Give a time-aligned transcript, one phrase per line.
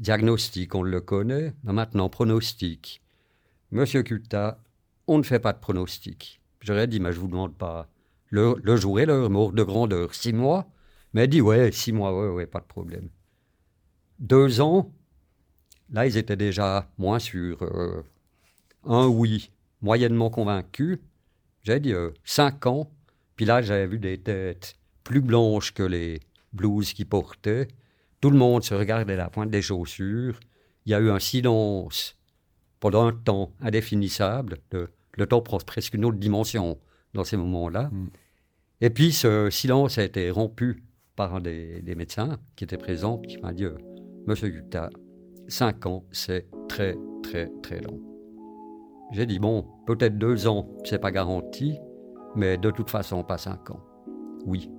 [0.00, 3.02] Diagnostic, on le connaît, maintenant pronostic.
[3.70, 4.58] Monsieur Culta,
[5.06, 6.40] on ne fait pas de pronostic.
[6.62, 7.86] J'aurais dit, mais je vous demande pas
[8.30, 10.66] le, jour et l'heure, mort de grandeur, six mois.
[11.12, 13.10] Mais elle dit, ouais, six mois, ouais, ouais, pas de problème.
[14.18, 14.90] Deux ans,
[15.90, 17.62] là, ils étaient déjà moins sûrs.
[17.62, 18.02] Euh,
[18.84, 19.50] un oui,
[19.82, 21.02] moyennement convaincu.
[21.62, 22.90] J'ai dit euh, cinq ans.
[23.36, 26.20] Puis là, j'avais vu des têtes plus blanches que les
[26.54, 27.68] blouses qu'ils portaient.
[28.20, 30.38] Tout le monde se regardait la pointe des chaussures.
[30.84, 32.16] Il y a eu un silence
[32.78, 34.58] pendant un temps indéfinissable.
[34.72, 36.78] Le, temps prend presque une autre dimension
[37.14, 37.90] dans ces moments-là.
[37.92, 38.08] Mm.
[38.82, 40.82] Et puis ce silence a été rompu
[41.16, 43.66] par un des, médecins qui était présent, qui m'a dit
[44.26, 44.90] Monsieur Gupta,
[45.48, 48.00] cinq ans, c'est très, très, très long.
[49.12, 51.78] J'ai dit Bon, peut-être deux ans, c'est pas garanti,
[52.36, 53.80] mais de toute façon, pas cinq ans.
[54.46, 54.70] Oui.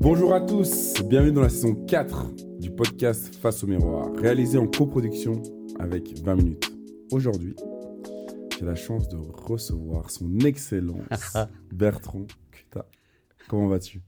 [0.00, 4.68] Bonjour à tous, bienvenue dans la saison 4 du podcast Face au miroir, réalisé en
[4.68, 5.42] coproduction
[5.80, 6.72] avec 20 minutes.
[7.10, 7.56] Aujourd'hui,
[8.56, 11.36] j'ai la chance de recevoir son excellence
[11.72, 12.86] Bertrand Cuta.
[13.48, 14.00] Comment vas-tu?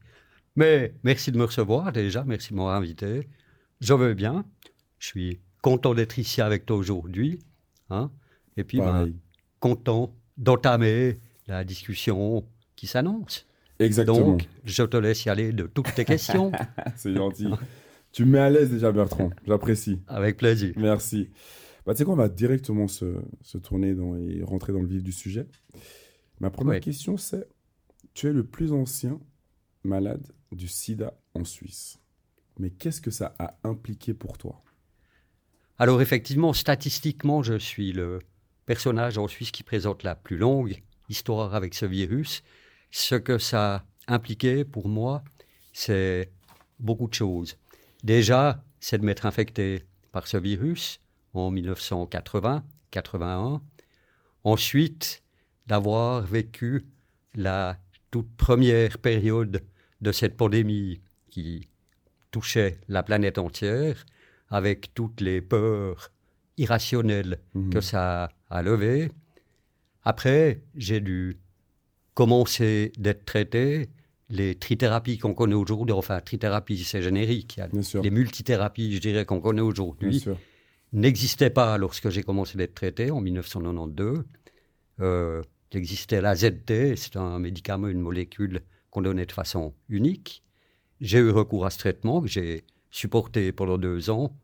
[0.54, 3.28] Mais merci de me recevoir déjà, merci de m'avoir invité.
[3.80, 4.44] Je veux bien,
[5.00, 7.40] je suis content d'être ici avec toi aujourd'hui.
[7.90, 8.12] Hein
[8.56, 9.12] Et puis, ben,
[9.58, 13.44] content d'entamer la discussion qui s'annonce.
[13.80, 14.20] Exactement.
[14.20, 16.52] Donc, je te laisse y aller de toutes tes questions.
[16.96, 17.48] C'est gentil.
[18.12, 19.30] tu me mets à l'aise déjà, Bertrand.
[19.46, 20.00] J'apprécie.
[20.06, 20.74] Avec plaisir.
[20.76, 21.30] Merci.
[21.86, 24.86] Bah, tu sais quoi, on va directement se, se, tourner dans, et rentrer dans le
[24.86, 25.46] vif du sujet.
[26.38, 27.48] Ma première question, c'est
[28.14, 29.20] tu es le plus ancien
[29.82, 31.98] malade du sida en Suisse.
[32.58, 34.62] Mais qu'est-ce que ça a impliqué pour toi?
[35.78, 38.18] Alors, effectivement, statistiquement, je suis le
[38.66, 42.42] personnage en Suisse qui présente la plus longue histoire avec ce virus.
[42.90, 45.22] Ce que ça a impliqué pour moi,
[45.72, 46.30] c'est
[46.78, 47.56] beaucoup de choses.
[48.02, 51.00] Déjà, c'est de m'être infecté par ce virus
[51.34, 53.60] en 1980-81.
[54.42, 55.22] Ensuite,
[55.66, 56.86] d'avoir vécu
[57.34, 57.78] la
[58.10, 59.62] toute première période
[60.00, 61.00] de cette pandémie
[61.30, 61.68] qui
[62.30, 64.04] touchait la planète entière,
[64.48, 66.10] avec toutes les peurs
[66.56, 67.70] irrationnelles mhm.
[67.70, 69.10] que ça a levées.
[70.02, 71.38] Après, j'ai dû
[72.20, 73.88] commencer d'être traité,
[74.28, 77.58] les trithérapies qu'on connaît aujourd'hui, enfin, trithérapie, c'est générique.
[78.02, 80.22] les multithérapies, je dirais, qu'on connaît aujourd'hui,
[80.92, 84.22] n'existaient pas lorsque j'ai commencé d'être traité en 1992.
[85.00, 85.42] Euh,
[85.72, 88.60] il existait la ZT, c'est un médicament, une molécule
[88.90, 90.42] qu'on donnait de façon unique.
[91.00, 94.36] J'ai eu recours à ce traitement que j'ai supporté pendant deux ans,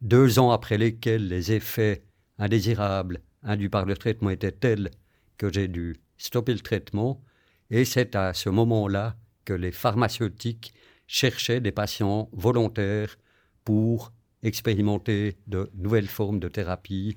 [0.00, 2.04] deux ans après lesquels les effets
[2.38, 4.90] indésirables induits par le traitement étaient tels
[5.36, 7.22] que j'ai dû stopper le traitement.
[7.70, 10.74] Et c'est à ce moment-là que les pharmaceutiques
[11.06, 13.16] cherchaient des patients volontaires
[13.64, 14.12] pour
[14.42, 17.16] expérimenter de nouvelles formes de thérapie,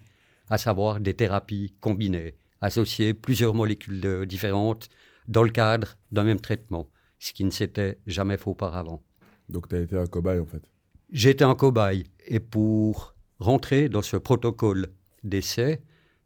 [0.50, 4.90] à savoir des thérapies combinées, associer plusieurs molécules différentes
[5.28, 9.03] dans le cadre d'un même traitement, ce qui ne s'était jamais fait auparavant.
[9.50, 10.63] Donc tu as été un cobaye en fait
[11.11, 12.06] J'étais un cobaye.
[12.25, 14.88] Et pour rentrer dans ce protocole
[15.23, 15.81] d'essai,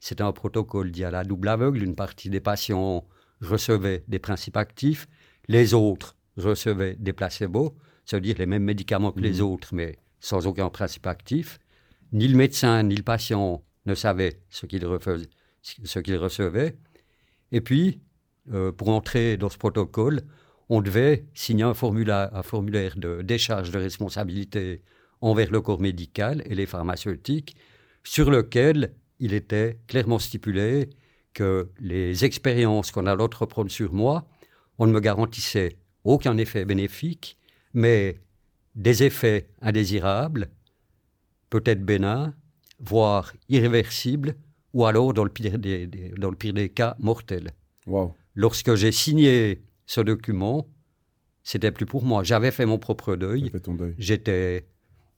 [0.06, 1.82] c'était un protocole dit à la double aveugle.
[1.82, 3.08] Une partie des patients
[3.42, 5.08] recevaient des principes actifs,
[5.48, 9.48] les autres recevaient des placebos, c'est-à-dire les mêmes médicaments que les mhm.
[9.48, 11.58] autres, mais sans aucun principe actif.
[12.12, 14.86] Ni le médecin ni le patient ne savaient ce qu'ils
[16.18, 16.78] recevaient.
[17.52, 18.00] Et puis,
[18.54, 20.22] euh, pour entrer dans ce protocole,
[20.70, 24.84] on devait signer un formulaire, un formulaire de décharge de responsabilité
[25.20, 27.56] envers le corps médical et les pharmaceutiques,
[28.04, 30.90] sur lequel il était clairement stipulé
[31.34, 34.28] que les expériences qu'on allait entreprendre sur moi,
[34.78, 37.38] on ne me garantissait aucun effet bénéfique,
[37.74, 38.20] mais
[38.76, 40.50] des effets indésirables,
[41.50, 42.34] peut-être bénins,
[42.80, 44.36] voire irréversibles,
[44.74, 45.88] ou alors, dans le pire des,
[46.18, 47.52] dans le pire des cas, mortels.
[48.34, 50.68] Lorsque j'ai signé ce document,
[51.44, 52.24] c'était plus pour moi.
[52.24, 53.52] J'avais fait mon propre deuil.
[53.68, 53.96] deuil.
[53.97, 54.68] J'étais,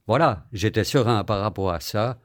[0.05, 2.19] voilà, j'étais serein par rapport à ça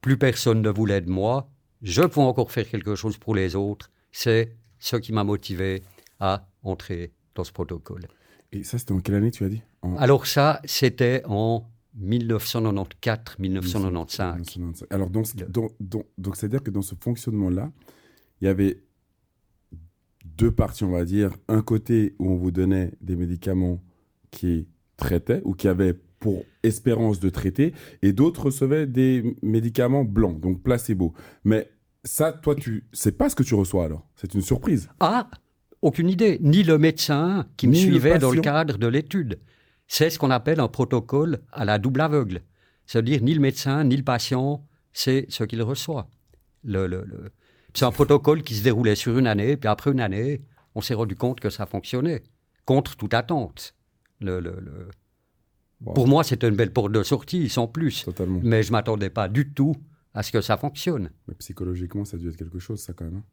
[0.00, 1.50] plus personne ne voulait de moi,
[1.82, 3.90] je pouvais encore faire quelque chose pour les autres.
[4.12, 5.82] C'est ce qui m'a motivé
[6.18, 8.08] à entrer dans ce protocole.
[8.52, 9.62] Et ça, c'était en quelle année, tu as dit?
[9.98, 11.66] Alors ça, c'était en
[11.98, 14.84] 1994-1995.
[14.90, 15.72] Alors, donc, donc,
[16.18, 17.72] donc, c'est-à-dire que dans ce fonctionnement-là,
[18.40, 18.82] il y avait
[20.24, 21.30] deux parties, on va dire.
[21.48, 23.82] Un côté où on vous donnait des médicaments
[24.30, 30.38] qui traitaient ou qui avaient pour espérance de traiter, et d'autres recevaient des médicaments blancs,
[30.38, 31.14] donc placebo.
[31.44, 31.70] Mais
[32.04, 34.06] ça, toi, tu sais pas ce que tu reçois alors?
[34.16, 34.88] C'est une surprise.
[35.00, 35.28] Ah,
[35.82, 36.38] aucune idée.
[36.42, 39.40] Ni le médecin qui me suivait dans le cadre de l'étude.
[39.88, 42.42] c'est ce qu'on appelle un protocole à la double aveugle.
[42.86, 46.08] C'est-à-dire ni le médecin ni le patient sait ce qu'il reçoit.
[46.62, 47.30] Le, le, le-
[47.74, 50.42] C'est un protocole qui se déroulait sur une année, puis après une année,
[50.74, 52.22] on s'est rendu compte que ça fonctionnait,
[52.66, 53.74] contre toute attente.
[54.20, 54.40] Le-
[55.84, 55.94] Wow.
[55.94, 58.04] Pour moi, c'était une belle porte de sortie, sans plus.
[58.04, 58.40] Totalement.
[58.42, 59.74] Mais je m'attendais pas du tout
[60.12, 61.10] à ce que ça fonctionne.
[61.26, 63.16] Mais psychologiquement, ça a dû être quelque chose, ça, quand même.
[63.16, 63.24] hein.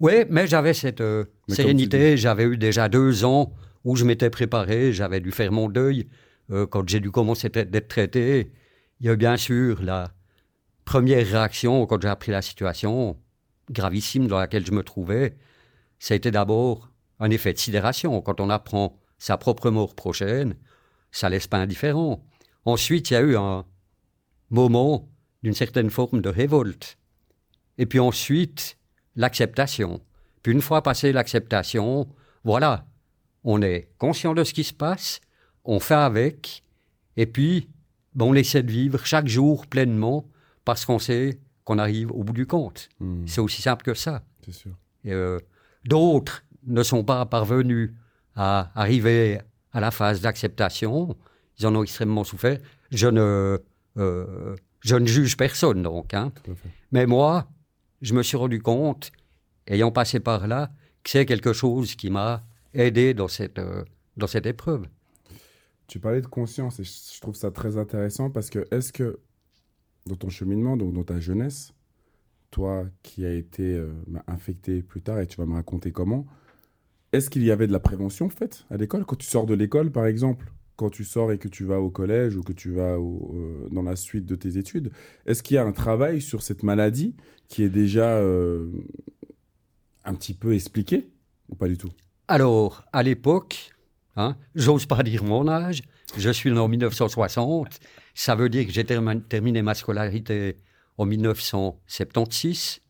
[0.00, 2.16] Oui, mais j'avais cette euh, Mais sérénité.
[2.16, 3.52] J'avais eu déjà deux ans
[3.84, 4.92] où je m'étais préparé.
[4.92, 6.08] J'avais dû faire mon deuil.
[6.50, 8.50] Euh, quand j'ai dû commencer d'être traité,
[9.00, 10.12] il y a bien sûr la
[10.84, 13.16] première réaction quand j'ai appris la situation
[13.70, 15.36] gravissime dans laquelle je me trouvais.
[15.98, 16.90] Ça a été d'abord
[17.20, 18.20] un effet de sidération.
[18.20, 20.56] Quand on apprend sa propre mort prochaine,
[21.14, 22.22] ça laisse pas indifférent.
[22.64, 23.64] Ensuite, il y a eu un
[24.50, 25.08] moment
[25.42, 26.98] d'une certaine forme de révolte.
[27.78, 28.76] Et puis ensuite,
[29.14, 30.00] l'acceptation.
[30.42, 32.08] Puis une fois passé l'acceptation,
[32.42, 32.86] voilà,
[33.44, 35.20] on est conscient de ce qui se passe,
[35.64, 36.64] on fait avec,
[37.16, 37.68] et puis
[38.14, 40.26] ben, on essaie de vivre chaque jour pleinement
[40.64, 42.88] parce qu'on sait qu'on arrive au bout du compte.
[43.00, 44.22] Hmm, C'est aussi simple que ça.
[44.50, 44.72] sûr.
[45.04, 45.38] Et, euh,
[45.84, 47.92] D'autres ne sont pas parvenus
[48.34, 49.40] à arriver
[49.74, 51.14] à la phase d'acceptation.
[51.58, 52.58] Ils en ont extrêmement souffert.
[52.90, 53.58] Je ne,
[53.98, 56.14] euh, je ne juge personne, donc.
[56.14, 56.32] Hein.
[56.92, 57.48] Mais moi,
[58.00, 59.10] je me suis rendu compte,
[59.66, 60.70] ayant passé par là,
[61.02, 63.84] que c'est quelque chose qui m'a aidé dans cette, euh,
[64.16, 64.86] dans cette épreuve.
[65.86, 69.20] Tu parlais de conscience et je trouve ça très intéressant parce que est-ce que
[70.06, 71.72] dans ton cheminement, donc dans ta jeunesse,
[72.50, 73.92] toi qui as été euh,
[74.26, 76.26] infecté plus tard et tu vas me raconter comment,
[77.14, 79.04] est-ce qu'il y avait de la prévention faite à l'école?
[79.04, 81.88] Quand tu sors de l'école, par exemple, quand tu sors et que tu vas au
[81.90, 84.90] collège ou que tu vas euh, dans la suite de tes études,
[85.24, 87.14] est-ce qu'il y a un travail sur cette maladie
[87.48, 88.68] qui est déjà euh,
[90.04, 91.08] un petit peu expliqué
[91.48, 91.90] ou pas du tout?
[92.26, 93.70] Alors, à l'époque,
[94.16, 95.82] hein, j'ose pas dire mon âge,
[96.16, 97.78] je suis né en 1960,
[98.14, 100.56] ça veut dire que j'ai termi- terminé ma scolarité
[100.98, 102.80] en 1976.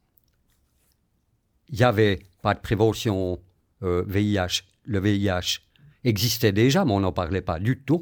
[1.70, 3.40] Il n'y avait pas de prévention
[3.84, 4.62] euh, VIH.
[4.84, 5.60] Le VIH
[6.04, 8.00] existait déjà, mais on n'en parlait pas du tout.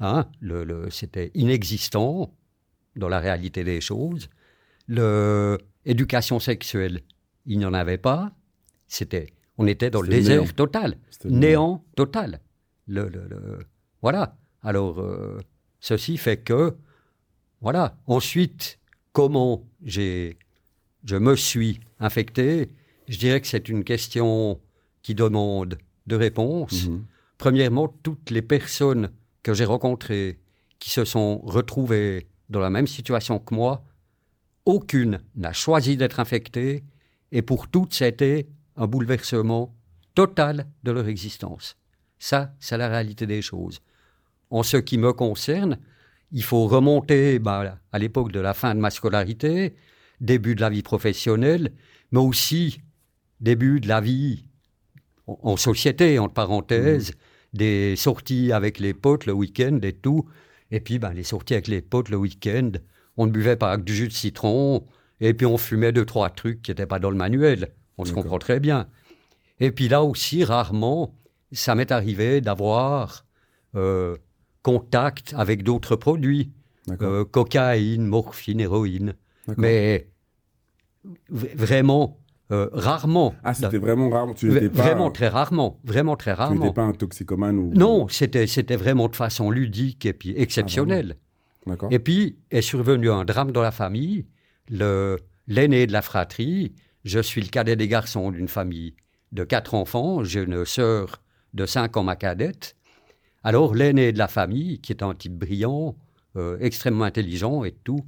[0.00, 2.34] Hein, le, le- C'était inexistant
[2.96, 4.28] dans la réalité des choses.
[5.84, 7.00] L'éducation sexuelle,
[7.46, 8.32] il n'y en avait pas.
[8.86, 9.26] C'était,
[9.58, 10.52] on était dans le désert néant.
[10.52, 12.40] total, néant total.
[12.86, 13.58] Le, le- le-
[14.02, 14.36] voilà.
[14.62, 15.40] Alors, euh,
[15.80, 16.76] ceci fait que,
[17.60, 17.96] voilà.
[18.06, 18.78] Ensuite,
[19.12, 20.36] comment j'ai,
[21.04, 22.70] je me suis infecté?
[23.08, 24.60] Je dirais que c'est une question
[25.02, 26.88] qui demande de réponses.
[26.88, 27.04] Mhm.
[27.38, 29.10] Premièrement, toutes les personnes
[29.42, 30.38] que j'ai rencontrées
[30.78, 33.84] qui se sont retrouvées dans la même situation que moi,
[34.64, 36.84] aucune n'a choisi d'être infectée
[37.32, 38.46] et pour toutes, c'était
[38.76, 39.74] un bouleversement
[40.14, 41.76] total de leur existence.
[42.18, 43.80] Ça, c'est la réalité des choses.
[44.50, 45.78] En ce qui me concerne,
[46.30, 49.74] il faut remonter bah, à l'époque de la fin de ma scolarité,
[50.20, 51.72] début de la vie professionnelle,
[52.12, 52.80] mais aussi
[53.40, 54.44] début de la vie
[55.26, 57.12] en, société, entre parenthèses,
[57.52, 60.28] des sorties avec les potes le week-end et tout.
[60.70, 62.72] Et puis, ben, les sorties avec les potes le week-end,
[63.16, 64.86] on ne buvait pas que du jus de citron,
[65.20, 67.72] et puis on fumait deux, trois trucs qui n'étaient pas dans le manuel.
[67.98, 68.88] On se comprend très bien.
[69.60, 71.14] Et puis là aussi, rarement,
[71.52, 73.24] ça m'est arrivé d'avoir
[73.76, 74.16] euh,
[74.62, 76.50] contact avec d'autres produits,
[77.00, 79.14] euh, cocaïne, morphine, héroïne.
[79.56, 80.08] Mais
[81.30, 82.18] vraiment,
[82.52, 83.34] euh, rarement.
[83.44, 84.28] Ah, c'était vraiment rare.
[84.36, 85.80] Tu V- pas, Vraiment très rarement.
[85.84, 86.60] Vraiment très tu rarement.
[86.64, 87.72] n'étais pas un toxicomane ou.
[87.74, 91.16] Non, c'était c'était vraiment de façon ludique et puis exceptionnelle.
[91.66, 91.92] D'accord.
[91.92, 94.26] et puis est survenu un drame dans la famille.
[94.68, 95.18] Le
[95.48, 96.72] l'aîné de la fratrie,
[97.04, 98.94] je suis le cadet des garçons d'une famille
[99.32, 100.22] de quatre enfants.
[100.24, 101.22] J'ai une sœur
[101.54, 102.76] de cinq ans, ma cadette.
[103.44, 105.96] Alors l'aîné de la famille, qui est un type brillant,
[106.36, 108.00] euh, extrêmement intelligent et tout,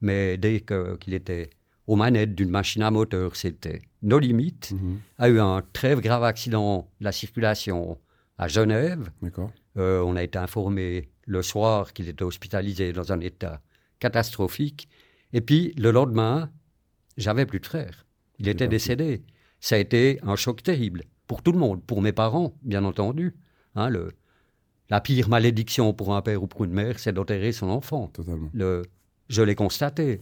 [0.00, 1.50] mais dès qu'il était
[1.86, 4.98] aux manettes d'une machine à moteur, c'était nos limites, Mhm.
[5.18, 7.98] a eu un très grave accident de la circulation
[8.38, 9.10] à Genève.
[9.76, 13.60] Euh, on a été informé le soir qu'il était hospitalisé dans un état
[14.00, 14.88] catastrophique.
[15.32, 16.50] Et puis, le lendemain,
[17.16, 18.04] j'avais plus de frère.
[18.38, 19.22] Il était décédé.
[19.60, 23.34] Ça a été un choc terrible pour tout le monde, pour mes parents, bien entendu.
[23.76, 24.10] Hein, le,
[24.90, 28.08] la pire malédiction pour un père ou pour une mère, c'est d'enterrer son enfant.
[28.08, 28.50] Totalement.
[28.52, 28.82] Le,
[29.28, 30.20] je l'ai constaté.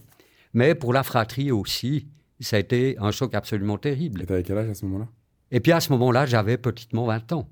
[0.53, 2.07] Mais pour la fratrie aussi,
[2.39, 4.21] ça a été un choc absolument terrible.
[4.23, 5.07] Et t'avais quel âge à ce moment-là?
[5.51, 7.49] Et puis à ce moment-là, j'avais petitement 20 ans.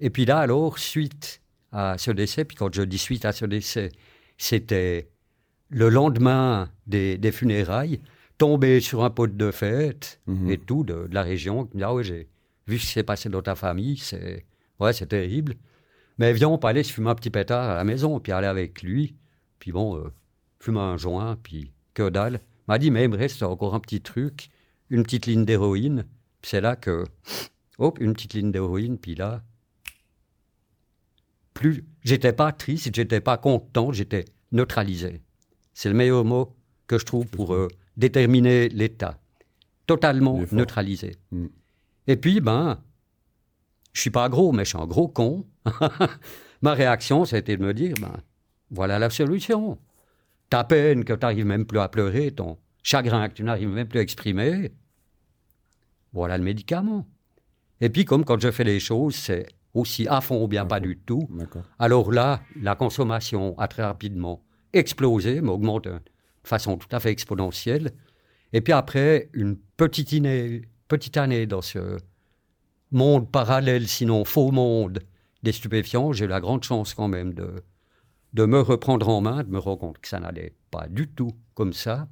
[0.00, 1.40] Et puis là, alors, suite
[1.72, 3.90] à ce décès, puis quand je dis suite à ce décès,
[4.38, 5.08] c'était
[5.68, 8.00] le lendemain des, des funérailles,
[8.38, 10.50] tombé sur un pote de fête Mhm.
[10.50, 12.28] et tout de, de la région, qui me dit Ah ouais, j'ai
[12.66, 14.44] vu ce qui s'est passé dans ta famille, c'est
[14.80, 15.54] ouais, c'est terrible.
[16.18, 18.46] Mais viens, on peut aller se fumer un petit pétard à la maison, puis aller
[18.46, 19.14] avec lui.
[19.58, 20.10] Puis bon, euh,
[20.58, 22.40] fumer un joint, puis que dalle.
[22.68, 24.50] m'a dit, mais il me reste encore un petit truc,
[24.90, 26.04] une petite ligne d'héroïne.
[26.42, 27.04] C'est là que,
[27.78, 29.42] hop, une petite ligne d'héroïne, puis là,
[31.54, 35.20] plus, j'étais pas triste, j'étais pas content, j'étais neutralisé.
[35.74, 36.56] C'est le meilleur mot
[36.86, 39.18] que je trouve pour euh, déterminer l'état.
[39.86, 41.16] Totalement neutralisé.
[41.30, 41.46] Mm.
[42.06, 42.80] Et puis, ben,
[43.92, 45.46] je suis pas gros, mais je suis un gros con.
[46.62, 48.16] Ma réaction, c'était de me dire, ben,
[48.70, 49.78] voilà la solution.
[50.50, 53.88] Ta peine que tu n'arrives même plus à pleurer, ton chagrin que tu n'arrives même
[53.88, 54.72] plus à exprimer,
[56.12, 57.06] voilà le médicament.
[57.80, 60.80] Et puis, comme quand je fais les choses, c'est aussi à fond ou bien pas
[60.80, 61.28] du tout.
[61.78, 64.42] Alors là, la consommation a très rapidement
[64.72, 66.00] explosé, mais augmente de
[66.42, 67.92] façon tout à fait exponentielle.
[68.52, 71.96] Et puis après, une petite année, petite année dans ce
[72.90, 75.00] monde parallèle, sinon faux monde
[75.42, 77.62] des stupéfiants, j'ai eu la grande chance quand même de,
[78.32, 81.32] de me reprendre en main, de me rendre compte que ça n'allait pas du tout
[81.54, 82.08] comme ça.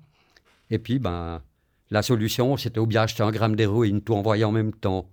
[0.71, 1.43] Et puis, ben,
[1.91, 5.11] la solution, c'était ou bien acheter un gramme d'héroïne, tout envoyer en même temps,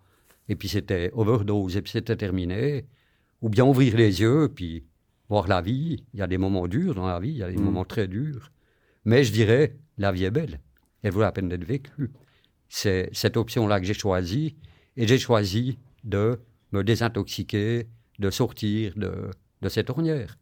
[0.49, 2.85] et puis c'était overdose, et puis c'était terminé.
[3.41, 4.85] Ou bien ouvrir les yeux, puis
[5.29, 6.03] voir la vie.
[6.13, 7.63] Il y a des moments durs dans la vie, il y a des mm.
[7.63, 8.51] moments très durs.
[9.05, 10.59] Mais je dirais, la vie est belle.
[11.03, 12.11] Elle vaut la peine d'être vécue.
[12.69, 14.55] C'est cette option-là que j'ai choisie.
[14.97, 16.39] Et j'ai choisi de
[16.71, 19.29] me désintoxiquer, de sortir de,
[19.61, 20.37] de cette ornière.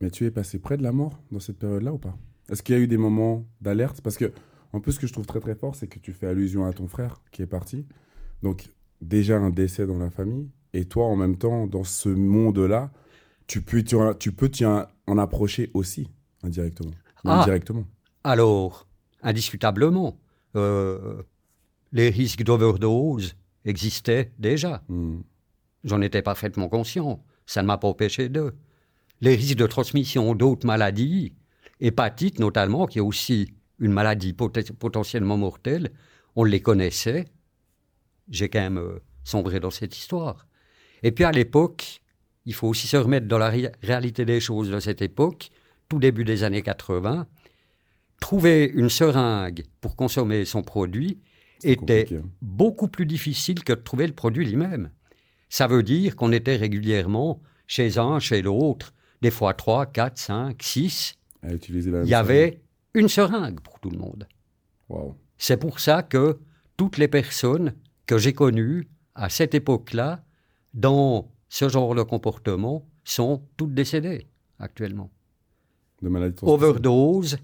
[0.00, 2.16] Mais tu es passé près de la mort dans cette période-là ou pas?
[2.48, 4.00] Est-ce qu'il y a eu des moments d'alerte?
[4.00, 4.32] Parce que,
[4.72, 6.72] en plus, ce que je trouve très très fort, c'est que tu fais allusion à
[6.72, 7.86] ton frère qui est parti.
[8.42, 10.48] Donc, déjà un décès dans la famille.
[10.72, 12.90] Et toi, en même temps, dans ce monde-là,
[13.46, 13.82] tu peux
[14.18, 16.08] tu peux t'y en approcher aussi,
[16.42, 16.92] indirectement.
[17.24, 17.84] Ah, indirectement.
[18.24, 18.86] Alors,
[19.22, 20.18] indiscutablement,
[20.56, 21.22] euh,
[21.92, 24.82] les risques d'overdose existaient déjà.
[24.88, 25.20] Hmm.
[25.84, 27.22] J'en étais parfaitement conscient.
[27.46, 28.54] Ça ne m'a pas empêché d'eux
[29.20, 31.34] les risques de transmission d'autres maladies,
[31.80, 35.90] hépatite notamment, qui est aussi une maladie potentiellement mortelle,
[36.36, 37.26] on les connaissait.
[38.28, 40.46] J'ai quand même euh, sombré dans cette histoire.
[41.02, 42.00] Et puis à l'époque,
[42.46, 45.50] il faut aussi se remettre dans la réalité des choses de cette époque,
[45.88, 47.26] tout début des années 80.
[48.20, 51.18] Trouver une seringue pour consommer son produit
[51.62, 52.22] était hein.
[52.42, 54.90] beaucoup plus difficile que de trouver le produit lui-même.
[55.48, 60.62] Ça veut dire qu'on était régulièrement chez un, chez l'autre, des fois 3, 4, 5,
[60.62, 61.14] 6.
[61.44, 62.60] Il y avait
[62.94, 64.26] une seringue pour tout le monde.
[65.38, 66.38] C'est pour ça que
[66.76, 67.74] toutes les personnes
[68.06, 70.24] que j'ai connues à cette époque-là,
[70.74, 74.26] dans ce genre de comportement, sont toutes décédées
[74.58, 75.10] actuellement.
[76.02, 77.38] De maladies Overdose,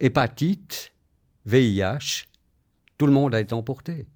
[0.00, 0.92] hépatite,
[1.46, 2.26] VIH,
[2.98, 4.06] tout le monde a été emporté.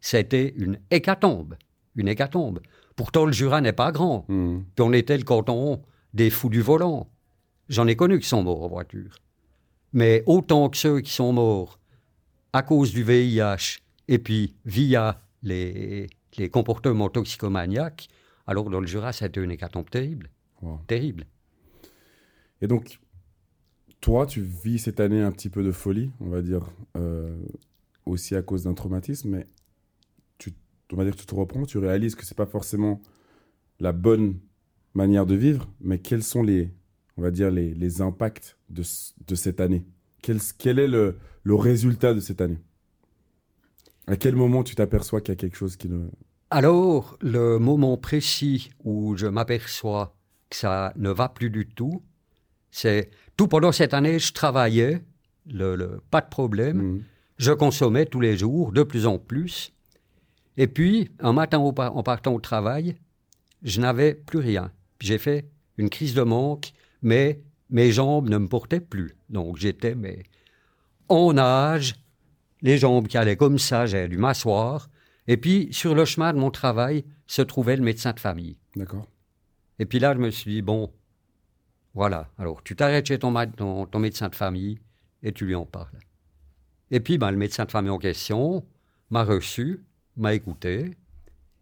[0.00, 1.56] C'était une hécatombe,
[1.96, 2.60] une hécatombe.
[2.96, 4.24] Pourtant, le Jura n'est pas grand.
[4.28, 4.60] Hmm.
[4.78, 5.82] on était le canton
[6.14, 7.08] des fous du volant.
[7.68, 9.16] J'en ai connu qui sont morts en voiture.
[9.92, 11.78] Mais autant que ceux qui sont morts
[12.52, 18.08] à cause du VIH et puis via les, les comportements toxicomaniaques,
[18.46, 20.30] alors dans le Jura, ça a été une hécatombe terrible.
[20.86, 21.26] Terrible.
[22.60, 23.00] Et donc,
[24.00, 27.36] toi, tu vis cette année un petit peu de folie, on va dire, euh,
[28.06, 29.46] aussi à cause d'un traumatisme, mais
[30.38, 30.52] tu,
[30.92, 33.00] on va dire que tu te reprends, tu réalises que c'est pas forcément
[33.78, 34.38] la bonne
[34.94, 36.70] manière de vivre, mais quels sont les,
[37.16, 38.82] on va dire, les, les impacts de,
[39.26, 39.84] de, cette année?
[40.22, 42.58] Quel, quel est le, le, résultat de cette année?
[44.06, 46.08] À quel moment tu t'aperçois qu'il y a quelque chose qui ne...
[46.50, 50.16] Alors, le moment précis où je m'aperçois
[50.48, 52.02] que ça ne va plus du tout,
[52.72, 55.04] c'est tout pendant cette année, je travaillais,
[55.46, 57.04] le, le pas de problème, mmh.
[57.38, 59.72] je consommais tous les jours, de plus en plus.
[60.56, 62.96] Et puis, un matin en partant au travail,
[63.62, 67.40] je n'avais plus rien j'ai fait une crise de manque, mais
[67.70, 69.16] mes jambes ne me portaient plus.
[69.28, 70.24] Donc j'étais mais
[71.08, 71.96] en âge,
[72.62, 74.88] les jambes qui allaient comme ça, j'ai dû m'asseoir.
[75.26, 78.56] Et puis sur le chemin de mon travail se trouvait le médecin de famille.
[78.76, 79.06] D'accord.
[79.78, 80.92] Et puis là, je me suis dit, bon,
[81.94, 83.34] voilà, alors tu t'arrêtes chez ton,
[83.86, 84.78] ton, médecin de famille
[85.22, 85.98] et tu lui en parles.
[86.90, 88.64] Et puis ben, le médecin de famille en question
[89.10, 89.84] m'a reçu,
[90.16, 90.96] m'a écouté,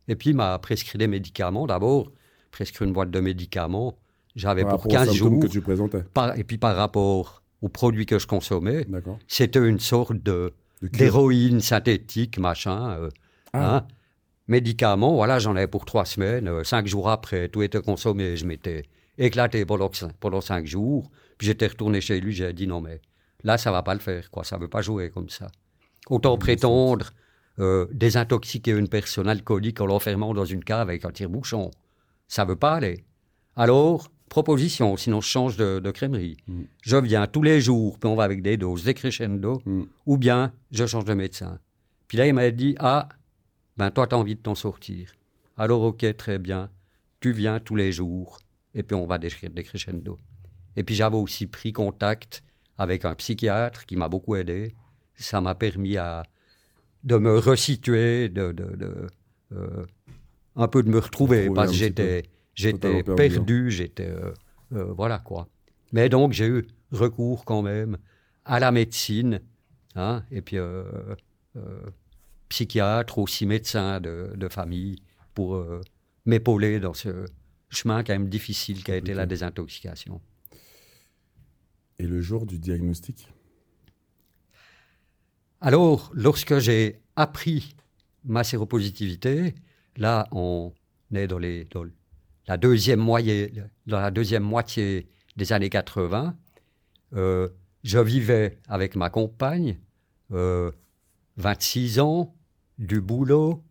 [0.09, 1.66] et puis m'a prescrit des médicaments.
[1.66, 2.11] D'abord,
[2.50, 3.94] presque une boîte de médicaments.
[4.36, 5.40] J'avais pour 15 jours.
[5.40, 6.04] que tu présentais.
[6.36, 8.86] et puis par rapport aux produits que je consommais,
[9.26, 10.52] c'était une sorte de,
[10.82, 12.90] d'héroïne synthétique, machin.
[12.90, 13.08] Euh,
[13.52, 13.76] ah.
[13.76, 13.86] hein.
[14.46, 16.48] Médicaments, voilà, j'en avais pour trois semaines.
[16.48, 18.36] Euh, cinq jours après, tout était consommé.
[18.36, 18.84] Je m'étais
[19.18, 19.90] éclaté pendant,
[20.20, 21.10] pendant cinq jours.
[21.36, 23.00] Puis j'étais retourné chez lui, j'ai dit non, mais
[23.44, 24.44] là, ça va pas le faire, quoi.
[24.44, 25.48] Ça veut pas jouer comme ça.
[26.08, 27.12] Autant prétendre
[27.60, 31.72] euh, désintoxiquer une personne alcoolique en l'enfermant dans une cave avec un tire-bouchon.
[32.28, 33.04] Ça veut pas aller.
[33.56, 36.37] Alors, proposition, sinon je change de, de crèmerie.
[36.47, 36.62] Mm.
[36.82, 39.82] Je viens tous les jours, puis on va avec des doses décrescendo, Mm.
[40.06, 41.58] ou bien je change de médecin.
[42.06, 43.08] Puis là, il m'a dit, ah,
[43.76, 45.12] ben toi, tu as envie de t'en sortir.
[45.56, 46.70] Alors, ok, très bien,
[47.20, 48.38] tu viens tous les jours,
[48.75, 50.18] et puis on va décre- décrescendo.
[50.76, 52.42] Et puis j'avais aussi pris contact
[52.76, 54.75] avec un psychiatre qui m'a beaucoup aidé.
[55.16, 56.23] Ça m'a permis à,
[57.02, 59.06] de me resituer, de, de- de,
[59.52, 59.85] euh,
[60.58, 62.24] un peu de me retrouver, parce que j'étais,
[62.54, 63.70] j'étais perdu, hein.
[63.70, 64.08] j'étais...
[64.08, 64.34] euh,
[64.72, 65.48] euh, voilà quoi.
[65.92, 67.96] Mais donc j'ai eu recours quand même
[68.44, 69.40] à la médecine,
[69.94, 70.84] hein, et puis euh,
[71.56, 71.80] euh,
[72.50, 74.96] psychiatre, aussi médecin de, de famille,
[75.34, 75.64] pour
[76.26, 77.24] m'épauler dans ce
[77.70, 80.20] chemin quand même difficile qu'a été la désintoxication.
[82.00, 83.28] Et le jour du diagnostic?
[85.60, 87.76] Alors, lorsque j'ai appris
[88.24, 89.54] ma séropositivité,
[89.98, 90.72] là, on
[91.14, 91.66] est dans, les,
[92.46, 93.52] la, deuxième moitié,
[95.36, 96.36] des années 80.
[97.14, 97.48] Euh,
[97.84, 99.78] je vivais avec ma compagne,
[100.32, 100.70] euh,
[101.36, 102.34] 26 ans,
[102.78, 103.64] du boulot,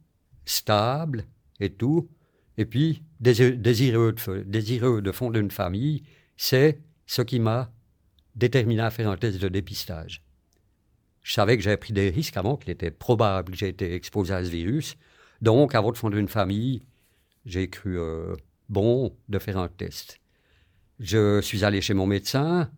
[0.45, 1.25] stable
[1.59, 2.09] et tout.
[2.57, 6.03] Et puis, désir- désireux de, désireux de fonder une famille,
[6.35, 7.71] c'est ce qui m'a
[8.35, 10.23] déterminé à faire un test de dépistage.
[11.21, 14.33] Je savais que j'avais pris des risques avant, qu'il était probable que j'ai été exposé
[14.33, 14.95] à ce virus.
[15.41, 16.83] Donc, avant de fonder une famille,
[17.45, 18.35] j'ai cru euh,
[18.69, 20.19] bon de faire un test.
[20.99, 22.71] Je suis allé chez mon médecin,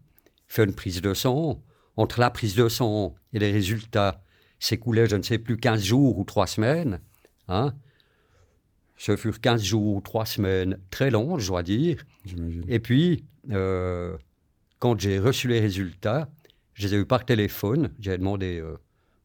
[0.48, 1.62] fait une prise de sang.
[1.96, 4.22] Entre la prise de sang et les résultats,
[4.60, 7.00] s'écoulait, je ne sais plus, 15 jours ou 3 semaines.
[7.48, 7.74] Hein.
[8.98, 12.04] Ce furent 15 jours ou 3 semaines très longs, je dois dire.
[12.68, 14.18] Et puis, euh,
[14.80, 16.30] quand j'ai reçu les résultats,
[16.74, 17.92] je les ai eus par téléphone.
[18.00, 18.78] J'ai demandé, euh,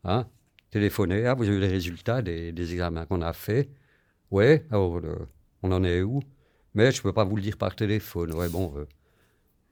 [0.05, 0.27] hein,
[0.75, 3.71] téléphoner, ah, vous avez eu les résultats des, des examens qu'on a faits
[4.33, 5.29] Oui, alors, euh,
[5.63, 6.21] on en est où?
[6.75, 8.35] Mais je ne peux pas vous le dire par téléphone.
[8.35, 8.85] Ouais, bon, euh,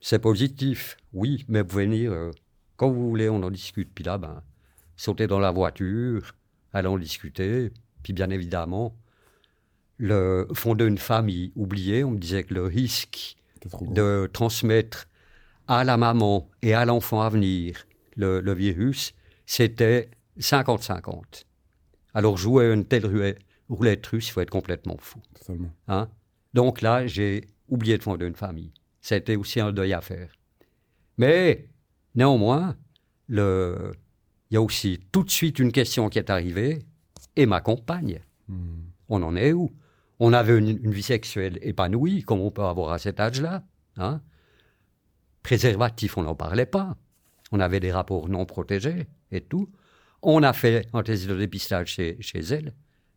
[0.00, 2.30] c'est positif, oui, mais vous pouvez venir euh,
[2.76, 3.90] quand vous voulez, on en discute.
[3.92, 4.44] Puis là, ben,
[4.94, 6.36] sauter dans la voiture,
[6.72, 7.72] en discuter.
[8.04, 8.96] Puis bien évidemment,
[9.98, 13.34] le fonder une famille, oublié, on me disait que le risque
[13.80, 15.08] de transmettre
[15.66, 19.14] à la maman et à l'enfant à venir le, le virus,
[19.46, 21.44] c'était 50-50.
[22.14, 25.20] Alors jouer à une telle ruée- roulette russe, il faut être complètement fou.
[25.38, 25.70] Totalement.
[25.88, 26.08] hein?
[26.54, 28.72] Donc là, j'ai oublié de fonder une famille.
[29.00, 30.30] C'était aussi un deuil à faire.
[31.18, 31.68] Mais
[32.14, 32.76] néanmoins,
[33.28, 33.92] le-
[34.50, 36.80] il y a aussi tout de suite une question qui est arrivée,
[37.36, 38.20] et ma compagne.
[38.48, 38.82] Hmm.
[39.08, 39.70] On en est où?
[40.20, 43.64] On avait une, une vie sexuelle épanouie, comme on peut avoir à cet âge-là.
[43.96, 44.20] Hein?
[45.42, 46.96] Préservatif, on n'en parlait pas.
[47.50, 49.70] On avait des rapports non protégés et tout.
[50.22, 52.72] On a fait un test de dépistage chez, chez elle,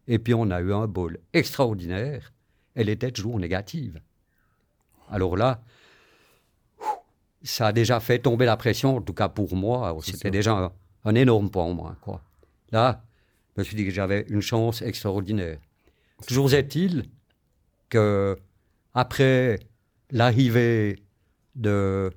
[0.07, 2.33] et puis on a eu un bol extraordinaire.
[2.73, 4.01] Elle était toujours négative.
[5.09, 5.63] Alors là,
[7.43, 9.95] ça a déjà fait tomber la pression, en tout cas pour moi.
[10.01, 10.71] C'était déjà un,
[11.05, 11.97] un énorme point en moins.
[12.01, 12.21] Quoi.
[12.71, 13.05] Là,
[13.55, 15.59] je me suis dit que j'avais une chance extraordinaire.
[16.27, 17.05] Toujours est-il
[17.89, 18.35] que
[18.93, 19.59] après
[20.11, 20.97] l'arrivée
[21.55, 22.11] de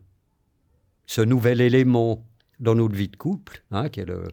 [1.06, 2.26] ce nouvel élément
[2.58, 4.28] dans notre vie de couple, hein, qui est le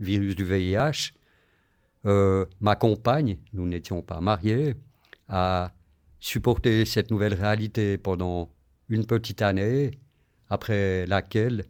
[0.00, 1.12] virus du VIH,
[2.06, 4.74] euh, ma compagne, nous n'étions pas mariés,
[5.28, 5.72] a
[6.18, 8.50] supporté cette nouvelle réalité pendant
[8.88, 9.92] une petite année,
[10.48, 11.64] après laquelle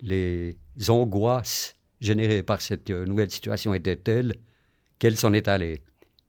[0.00, 0.56] les
[0.88, 4.34] angoisses générées par cette euh, nouvelle situation étaient telles
[4.98, 5.82] qu'elle s'en est allée.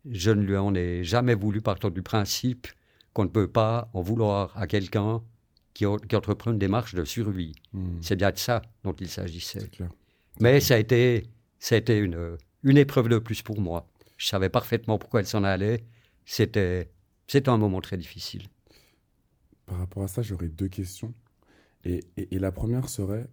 [0.09, 2.67] Je ne lui en ai jamais voulu partant du principe
[3.13, 5.21] qu'on ne peut pas en vouloir à quelqu'un
[5.73, 7.53] qui, entreprend une démarche de survie.
[7.73, 7.99] Hmm.
[8.01, 9.67] C'est bien de ça dont il s'agissait.
[9.69, 9.89] Clair.
[10.39, 11.27] Mais ça a été,
[11.61, 13.87] ça a été une, une épreuve de plus pour moi.
[14.17, 15.85] Je savais parfaitement pourquoi elle s'en allait.
[16.25, 16.91] C'était,
[17.27, 18.43] c'était un moment très difficile.
[19.65, 21.13] Par rapport à ça, j'aurais deux questions.
[21.85, 23.27] Et, et- la première serait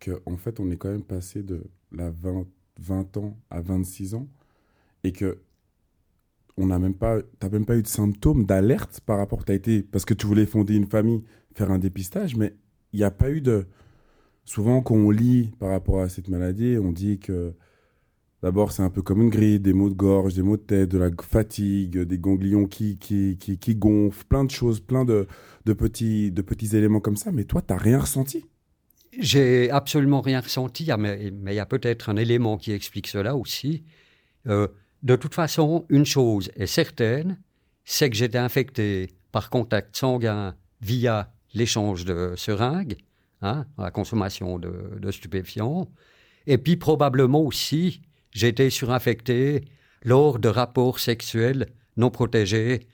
[0.00, 2.46] que en fait, on est quand même passé de la 20,
[2.80, 4.28] 20 ans à 26 ans
[5.04, 5.42] et que
[6.56, 9.82] on n'a même pas, t'as même pas eu de symptômes d'alerte par rapport, t'as été,
[9.82, 11.22] parce que tu voulais fonder une famille,
[11.54, 12.54] faire un dépistage, mais
[12.92, 13.66] il n'y a pas eu de,
[14.44, 17.54] souvent quand on lit par rapport à cette maladie, on dit que
[18.42, 20.90] d'abord c'est un peu comme une grippe, des maux de gorge, des maux de tête,
[20.90, 25.26] de la fatigue, des ganglions qui, qui, qui, qui gonflent, plein de choses, plein de,
[25.64, 28.44] de, petits, de petits éléments comme ça, mais toi, t'as rien ressenti?
[29.18, 33.36] J'ai absolument rien ressenti, ah, mais il y a peut-être un élément qui explique cela
[33.36, 33.84] aussi.
[34.46, 34.68] Euh,
[35.02, 37.38] de toute façon, une chose est certaine,
[37.84, 42.96] c'est que j'étais infecté par contact sanguin via l'échange de seringues,
[43.42, 45.90] hein, la consommation de, de stupéfiants,
[46.46, 48.00] et puis probablement aussi
[48.32, 49.64] j'ai été surinfecté
[50.04, 51.66] lors de rapports sexuels
[51.96, 52.88] non protégés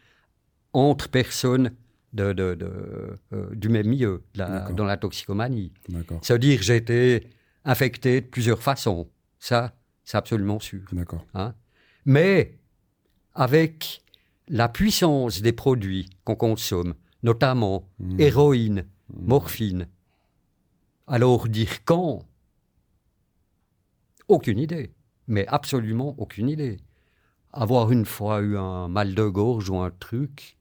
[0.72, 1.70] entre personnes
[2.12, 5.72] de, de- de, euh, du même milieu, la- dans la toxicomanie.
[5.88, 7.30] Veut dire j'ai été
[7.64, 9.08] infecté de plusieurs façons.
[9.38, 9.74] Ça,
[10.04, 10.80] c'est absolument sûr.
[11.34, 11.54] Hein.
[12.04, 12.58] Mais
[13.34, 14.02] avec
[14.48, 18.20] la puissance des produits qu'on consomme, notamment Mhm.
[18.20, 19.86] héroïne, morphine,
[21.06, 22.24] alors dire quand?
[24.28, 24.90] Aucune idée.
[25.28, 26.78] Mais absolument aucune idée.
[27.52, 30.56] Avoir une fois eu un mal de gorge ou un truc,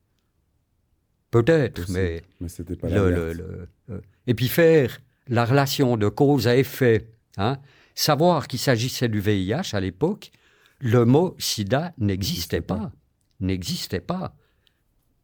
[1.32, 3.38] peut-être, mais Mais c'était pas le- l'alerte.
[3.38, 7.58] le- le- et puis faire la relation de cause à effet, hein,
[7.96, 10.32] savoir qu'il s'agissait du VIH à l'époque,
[10.80, 12.92] le mot sida n'existait pas.
[13.40, 14.36] N'existait pas.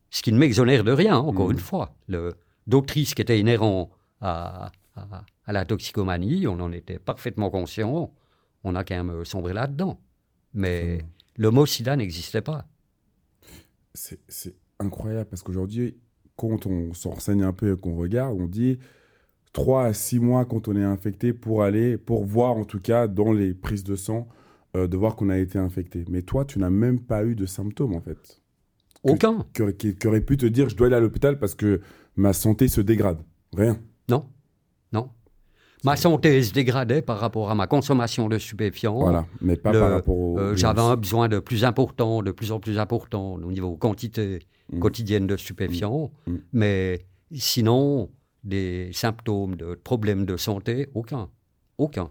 [0.09, 1.53] Ce qui ne m'exonère de rien, encore Mhm.
[1.53, 1.95] une fois.
[2.89, 8.13] Risques étaient inhérents à, à- à la toxicomanie, on en était parfaitement conscient,
[8.63, 9.99] on a quand même sombré là-dedans.
[10.53, 10.99] Mais
[11.35, 12.65] le mot sida n'existait pas.
[13.93, 15.97] C'est incroyable parce qu'aujourd'hui,
[16.35, 18.79] quand on s'en renseigne un peu et qu'on regarde, on dit
[19.53, 23.07] 3 à 6 mois quand on est infecté pour aller, pour voir en tout cas
[23.07, 24.27] dans les prises de sang,
[24.75, 26.05] euh, de voir qu'on a été infecté.
[26.09, 28.41] Mais toi, tu n'as même pas eu de symptômes en fait.
[29.03, 29.45] Aucun.
[29.53, 31.81] Qui, aurait pu te dire je dois aller à l'hôpital parce que
[32.15, 33.19] ma santé se dégrade.
[33.55, 33.79] Rien.
[34.09, 34.25] Non.
[35.83, 38.99] Ma santé se dégradait par rapport à ma consommation de stupéfiants.
[38.99, 39.25] Voilà.
[39.41, 40.39] Mais pas Le- par rapport au.
[40.39, 44.39] Euh, J'avais un besoin de plus important, de plus en plus important au niveau quantité
[44.71, 44.79] Mm.
[44.79, 46.11] quotidienne de stupéfiants.
[46.25, 46.35] Mm.
[46.53, 48.09] Mais sinon,
[48.45, 51.29] des symptômes de problèmes de santé, aucun.
[51.77, 52.09] Aucun.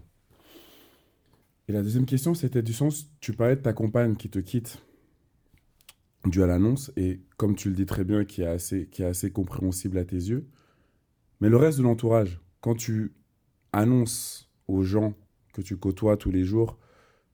[1.67, 4.77] Et la deuxième question, c'était du sens, tu parlais de ta compagne qui te quitte
[6.25, 9.05] dû à l'annonce, et comme tu le dis très bien, qui est assez, qui est
[9.05, 10.47] assez compréhensible à tes yeux.
[11.41, 13.13] Mais le reste de l'entourage, quand tu
[13.73, 15.13] annonces aux gens
[15.53, 16.77] que tu côtoies tous les jours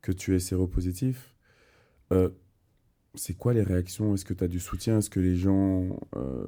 [0.01, 1.35] que tu es séropositif,
[2.11, 2.29] euh,
[3.15, 4.13] c'est quoi les réactions?
[4.13, 4.99] Est-ce que tu as du soutien?
[4.99, 6.47] Est-ce que les gens euh,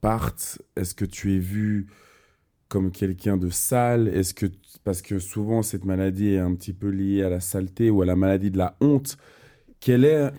[0.00, 0.62] partent?
[0.76, 1.86] Est-ce que tu es vu
[2.68, 4.08] comme quelqu'un de sale?
[4.08, 4.46] Est-ce que
[4.84, 8.06] parce que souvent cette maladie est un petit peu liée à la saleté ou à
[8.06, 9.16] la maladie de la honte.
[9.80, 10.30] Quel est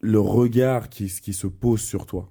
[0.00, 2.30] le regard qui, qui se pose sur toi?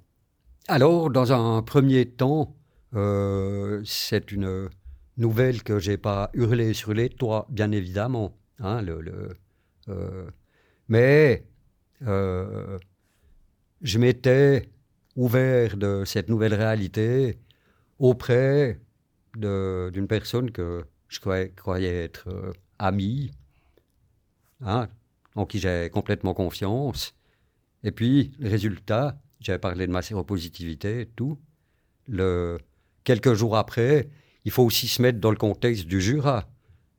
[0.68, 2.56] Alors, dans un premier temps,
[2.94, 4.68] euh, c'est une
[5.16, 8.36] nouvelle que j'ai pas hurlée sur les toits, bien évidemment.
[8.58, 9.36] hein, le, le,
[9.88, 10.30] euh,
[10.88, 11.44] mais
[12.06, 12.78] euh,
[13.82, 14.70] je m'étais
[15.16, 17.38] ouvert de cette nouvelle réalité
[17.98, 18.80] auprès
[19.34, 23.30] d'une personne que je croyais, croyais être euh, amie,
[24.60, 24.88] hein,
[25.34, 27.14] en qui j'ai complètement confiance.
[27.82, 31.38] Et puis, le résultat, j'avais parlé de ma séropositivité tout.
[32.08, 32.58] Le,
[33.04, 34.08] quelques jours après,
[34.46, 36.44] il faut aussi se mettre dans le contexte du Jura.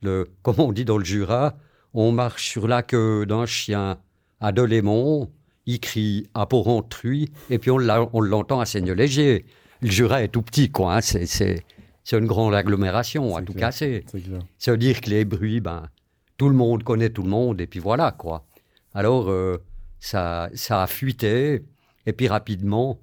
[0.03, 1.55] Le, comme on dit dans le Jura,
[1.93, 3.97] on marche sur la queue d'un chien
[4.39, 5.31] à Delémont,
[5.65, 9.45] il crie à Porrentruy, et puis on l'entend à Seigneur-Léger.
[9.81, 10.95] Le Jura est tout petit, quoi.
[10.97, 11.25] hein, c'est-
[12.19, 14.03] une grande agglomération à tout casser.
[14.57, 15.89] C'est dire que les bruits, ben,
[16.37, 18.45] tout le monde connaît tout le monde, et puis voilà, quoi.
[18.93, 19.57] Alors, euh,
[19.99, 21.63] ça, ça a fuité,
[22.05, 22.99] et puis rapidement,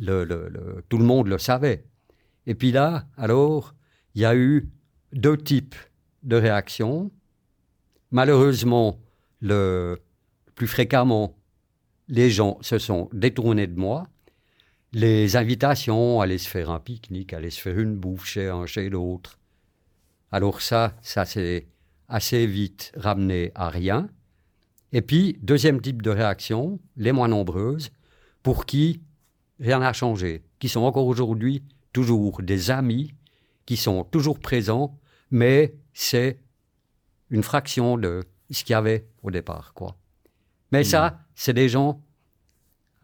[0.00, 1.84] le, le- le- tout le monde le savait.
[2.46, 3.74] Et puis là, alors,
[4.16, 4.70] il y a eu
[5.12, 5.76] deux types
[6.22, 7.12] de réactions.
[8.10, 8.98] Malheureusement,
[9.42, 9.98] le
[10.54, 11.36] plus fréquemment,
[12.08, 14.08] les gens se sont détournés de moi.
[14.92, 18.88] Les invitations aller se faire un pique-nique, aller se faire une bouffe chez un, chez
[18.88, 19.38] l'autre.
[20.32, 21.66] Alors ça, ça s'est
[22.08, 24.08] assez vite ramené à rien.
[24.92, 27.90] Et puis, deuxième type de réaction, les moins nombreuses,
[28.42, 29.02] pour qui
[29.60, 33.12] rien n'a changé, qui sont encore aujourd'hui toujours des amis,
[33.66, 34.98] qui sont toujours présents,
[35.30, 36.38] mais c'est
[37.30, 39.74] une fraction de ce qu'il y avait au départ.
[39.74, 39.96] Quoi.
[40.72, 42.00] Mais ça, c'est des gens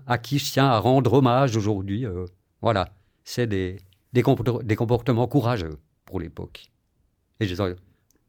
[0.07, 2.07] à qui je tiens à rendre hommage aujourd'hui.
[2.07, 2.25] euh,
[2.61, 2.95] voilà,
[3.25, 3.77] c'est des,
[4.13, 6.71] des, compor- des comportements courageux pour l'époque.
[7.41, 7.75] Et je les en,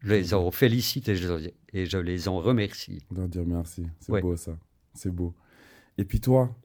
[0.02, 3.00] je les en félicite et je, et je les en remercie.
[3.12, 3.86] Doit dire merci.
[4.00, 4.22] C'est Ouais.
[4.22, 4.58] beau ça.
[4.96, 5.34] C'est beau.
[6.00, 6.56] Et puis toi,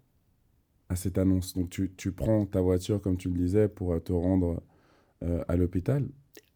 [0.89, 4.01] à cette annonce, donc tu, tu prends ta voiture, comme tu le disais, pour euh,
[4.01, 4.63] te rendre
[5.23, 6.07] euh, à l'hôpital.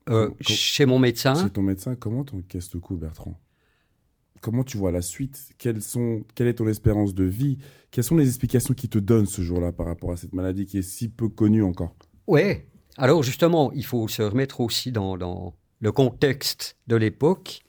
[0.09, 3.39] Euh, chez mon médecin, Chez ton médecin, comment t'encaisses le coup, Bertrand?
[4.41, 5.51] Comment tu vois la suite?
[5.59, 7.59] Quelles sont, Quelle est ton espérance de vie?
[7.93, 10.79] Quelles sont les explications qui te donnent ce jour-là par rapport à cette maladie qui
[10.79, 11.95] est si peu connue encore?
[12.27, 12.67] Ouais.
[12.97, 17.61] Alors justement, il faut se remettre aussi dans, dans le contexte de l'époque.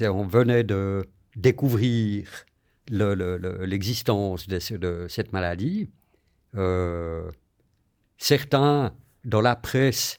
[0.00, 1.04] On venait de
[1.36, 2.28] découvrir
[2.90, 5.90] le- le- le- l'existence de, ce- de cette maladie.
[6.56, 7.30] Euh,
[8.18, 8.92] certains,
[9.24, 10.18] dans la presse,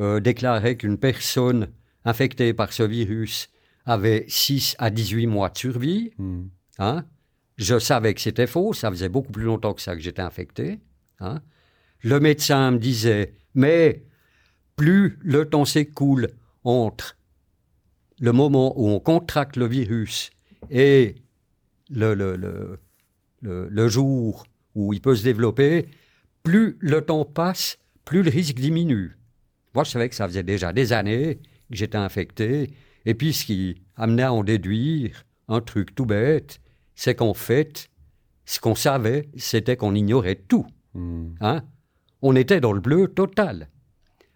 [0.00, 1.68] euh, déclaraient qu'une personne
[2.04, 3.48] infectée par ce virus
[3.84, 6.12] avait 6 à 18 mois de survie.
[6.18, 6.44] Hmm.
[6.78, 7.04] Hein?
[7.56, 10.80] Je savais que c'était faux, ça faisait beaucoup plus longtemps que ça que j'étais infecté.
[11.20, 11.40] hein?
[12.02, 14.04] Le médecin me disait, mais
[14.76, 16.28] plus le temps s'écoule
[16.64, 17.16] entre
[18.20, 20.30] le moment où on contracte le virus
[20.70, 21.16] et
[21.90, 22.78] le, le, le,
[23.40, 25.88] le- le jour où il peut se développer,
[26.42, 29.18] plus le temps passe, plus le risque diminue.
[29.74, 31.36] Moi, je savais que ça faisait déjà des années
[31.70, 32.70] que j'étais infecté.
[33.04, 36.60] Et puis, ce qui amenait à en déduire un truc tout bête,
[36.94, 37.88] c'est qu'en fait,
[38.46, 40.66] ce qu'on savait, c'était qu'on ignorait tout.
[40.94, 41.34] Hmm.
[41.40, 41.62] Hein
[42.22, 43.68] on était dans le bleu total.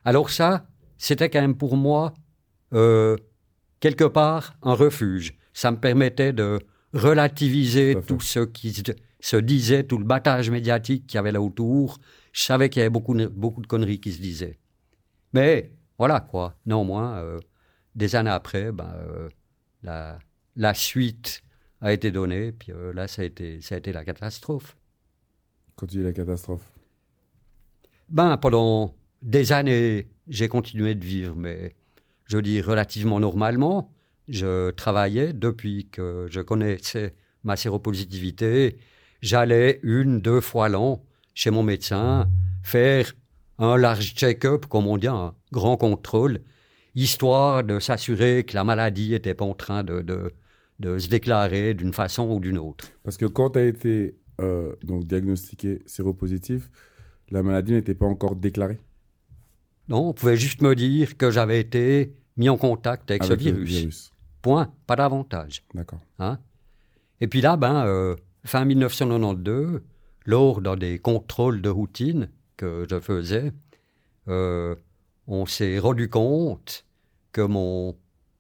[0.05, 2.13] Alors ça, c'était quand même pour moi,
[2.75, 3.17] euh,
[3.81, 5.39] quelque part, un refuge.
[5.55, 6.59] Ça me permettait de
[6.93, 8.83] relativiser Tout tout ce qui se-
[9.21, 11.99] se disait, tout le battage médiatique qu'il y avait là autour.
[12.33, 14.59] Je savais qu'il y avait beaucoup, de- beaucoup de conneries qui se disaient.
[15.33, 16.57] Mais voilà quoi.
[16.67, 17.39] Néanmoins, euh,
[17.95, 19.29] des années après, ben, euh,
[19.83, 20.19] la,
[20.57, 21.43] la suite
[21.81, 22.53] a été donnée.
[22.53, 24.77] Puis euh, là, ça a été, ça a été la catastrophe.
[25.77, 26.71] Quand tu dis la catastrophe?
[28.09, 31.75] Ben, pendant des années, j'ai continué de vivre, mais
[32.25, 33.93] je dis relativement normalement.
[34.29, 38.79] Je travaillais depuis que je connaissais ma séropositivité.
[39.23, 42.29] J'allais une, deux fois l'an chez mon médecin
[42.63, 43.13] faire
[43.59, 46.41] un large check-up, comme on dit, un grand contrôle,
[46.95, 50.33] histoire de s'assurer que la maladie n'était pas en train de, de,
[50.79, 52.89] de se déclarer d'une façon ou d'une autre.
[53.03, 56.71] Parce que quand tu as été euh, donc diagnostiqué séropositif,
[57.31, 58.81] la maladie n'était pas encore déclarée?
[59.89, 63.47] Non, on pouvait juste me dire que j'avais été mis en contact avec, avec ce
[63.49, 64.13] virus.
[64.41, 65.63] Point, pas davantage.
[65.75, 66.01] D'accord.
[66.19, 66.39] Hein?
[67.21, 69.83] Et puis là, ben, euh, fin 1992,
[70.31, 73.53] lors des contrôles de routine que je faisais,
[74.29, 74.75] euh,
[75.27, 76.85] on s'est rendu compte
[77.33, 77.97] que mon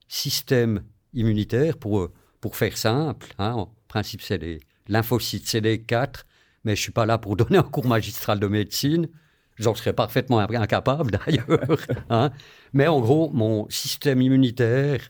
[0.09, 0.83] système
[1.14, 2.09] immunitaire, pour,
[2.40, 6.24] pour faire simple, hein, en principe c'est des lymphocytes CD4,
[6.64, 9.09] mais je suis pas là pour donner un cours magistral de médecine,
[9.57, 11.79] j'en serais parfaitement incapable d'ailleurs.
[12.09, 12.31] hein.
[12.72, 15.00] Mais en gros, mon système immunitaire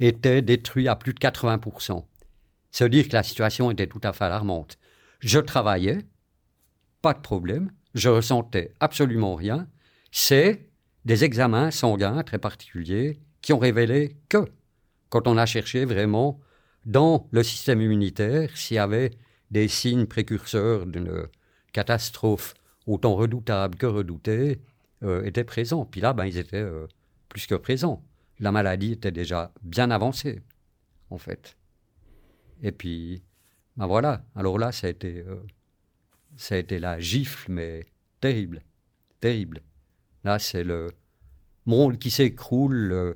[0.00, 2.04] était détruit à plus de 80%.
[2.70, 4.78] Ça veut dire que la situation était tout à fait alarmante.
[5.20, 5.98] Je travaillais,
[7.02, 9.68] pas de problème, je ressentais absolument rien.
[10.10, 10.68] C'est
[11.04, 14.46] des examens sanguins très particuliers qui ont révélé que,
[15.08, 16.40] quand on a cherché vraiment
[16.86, 19.10] dans le système immunitaire s'il y avait
[19.50, 21.26] des signes précurseurs d'une
[21.72, 22.54] catastrophe
[22.86, 24.60] autant redoutable que redoutée,
[25.02, 25.84] euh, étaient présents.
[25.84, 26.86] Puis là, ben, ils étaient euh,
[27.28, 28.04] plus que présents.
[28.38, 30.40] La maladie était déjà bien avancée,
[31.10, 31.56] en fait.
[32.62, 33.22] Et puis,
[33.76, 34.24] ben voilà.
[34.36, 35.42] Alors là, ça a été, euh,
[36.36, 37.86] ça a été la gifle, mais
[38.20, 38.62] terrible,
[39.20, 39.62] terrible.
[40.24, 40.90] Là, c'est le
[41.66, 43.14] monde qui s'écroule, le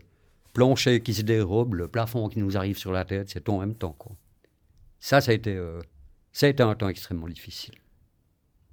[0.53, 3.61] plancher qui se dérobe, le plafond qui nous arrive sur la tête, c'est tout en
[3.61, 3.93] même temps.
[3.93, 4.17] Quoi.
[5.01, 5.81] Ça, ça a, été, euh,
[6.33, 7.75] ça a été un temps extrêmement difficile.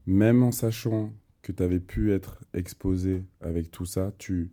[0.05, 4.51] Même en sachant que tu avais pu être exposé avec tout ça, tu,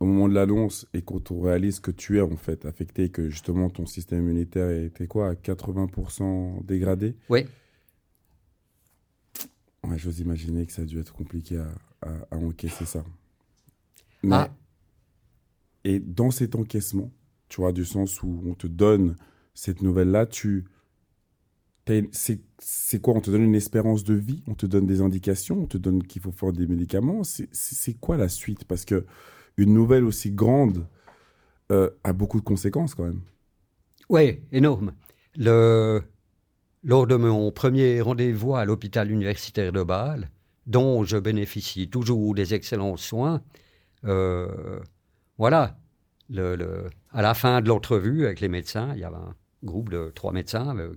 [0.00, 3.30] au moment de l'annonce et quand on réalise que tu es en fait affecté, que
[3.30, 7.46] justement ton système immunitaire était quoi, à 80% dégradé, Oui,
[9.88, 11.68] ouais, j'ose imaginer que ça a dû être compliqué à,
[12.02, 13.04] à- à encaisser ça.
[14.22, 14.50] Mais, Ah.
[15.84, 17.10] Et dans cet encaissement,
[17.48, 19.16] tu vois, du sens où on te donne
[19.54, 20.64] cette nouvelle-là, tu.
[22.58, 23.14] C'est quoi?
[23.14, 24.42] On te donne une espérance de vie?
[24.46, 25.62] On te donne des indications?
[25.62, 27.22] On te donne qu'il faut faire des médicaments?
[27.24, 28.64] C'est quoi la suite?
[28.64, 29.06] Parce que
[29.56, 30.86] une nouvelle aussi grande
[31.72, 33.22] euh, a beaucoup de conséquences quand même.
[34.10, 34.92] Oui, énorme.
[35.36, 36.02] Le,
[36.84, 40.30] lors de mon premier rendez-vous à l'hôpital universitaire de Bâle,
[40.66, 43.42] dont je bénéficie toujours des excellents soins,
[44.04, 44.78] euh,
[45.38, 45.76] voilà,
[47.12, 50.32] à la fin de l'entrevue avec les médecins, il y avait un groupe de trois
[50.32, 50.94] médecins euh,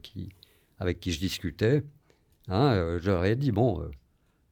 [0.79, 1.83] avec qui je discutais.
[2.47, 3.89] Hein, euh, dit, bon,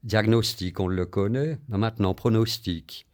[0.03, 3.07] diagnostic, on le connaît, maintenant pronostic.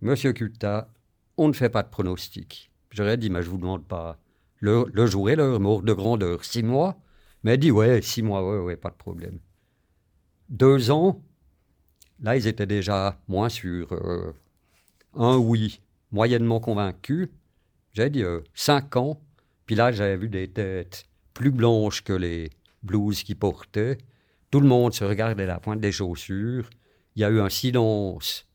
[0.00, 0.88] Monsieur Culta,
[1.36, 2.70] on ne fait pas de pronostic.
[2.90, 4.18] J'aurais dit, mais je vous demande pas
[4.60, 6.96] le, le jour et l'heure, de grandeur, six mois.
[7.44, 9.38] Mais elle dit, ouais, six mois, ouais, ouais, pas de problème.
[10.48, 11.22] Deux ans,
[12.20, 13.92] là, ils étaient déjà moins sûrs.
[13.92, 14.32] euh,
[15.14, 15.80] un oui,
[16.10, 17.30] moyennement convaincu.
[17.92, 19.20] J'ai dit euh, cinq ans.
[19.66, 21.04] Puis là, j'avais vu des têtes
[21.34, 22.50] plus blanches que les
[22.82, 23.98] blouses qu'ils portaient.
[24.50, 26.68] Tout le monde se regardait la pointe des chaussures.
[27.14, 28.46] Il y a eu un silence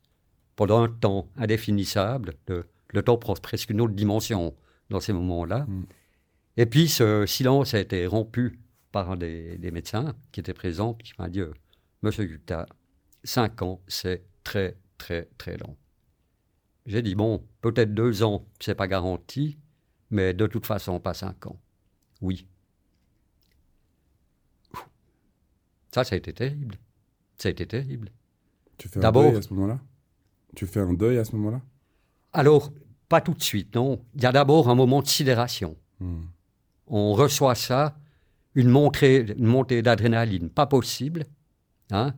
[0.56, 2.34] pendant un temps indéfinissable.
[2.48, 4.54] Le, le temps prend presque une autre dimension
[4.90, 5.60] dans ces moments-là.
[5.60, 5.84] Mm.
[6.56, 8.58] Et puis ce silence a été rompu
[8.92, 11.52] par un des, des médecins qui était présent, qui m'a dit euh,
[12.02, 12.66] Monsieur Gupta,
[13.24, 15.76] cinq ans, c'est très, très, très long.
[16.86, 19.58] J'ai dit Bon, peut-être deux ans, c'est pas garanti,
[20.10, 21.60] mais de toute façon, pas cinq ans.
[22.20, 22.46] Oui.
[25.92, 26.76] Ça, ça a été terrible.
[27.36, 28.10] Ça a été terrible.
[28.78, 29.80] Tu fais un deuil à ce moment-là?
[30.54, 31.60] Tu fais un deuil à ce moment-là?
[32.32, 32.72] Alors,
[33.08, 34.04] pas tout de suite, non.
[34.14, 35.76] Il y a d'abord un moment de sidération.
[35.98, 36.22] Hmm.
[36.86, 37.99] On reçoit ça,
[38.54, 41.24] une montée, une montée d'adrénaline, pas possible.
[41.90, 42.14] Hein.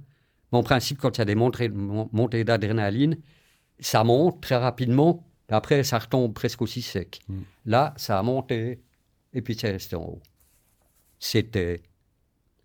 [0.51, 3.17] Mon principe, quand il y a des montées, mon- montées d'adrénaline,
[3.81, 7.21] ça monte très rapidement, après ça retombe presque aussi sec.
[7.29, 7.41] Mm.
[7.67, 8.83] Là, ça a monté,
[9.33, 10.23] et puis c'est resté en haut.
[11.19, 11.83] C'était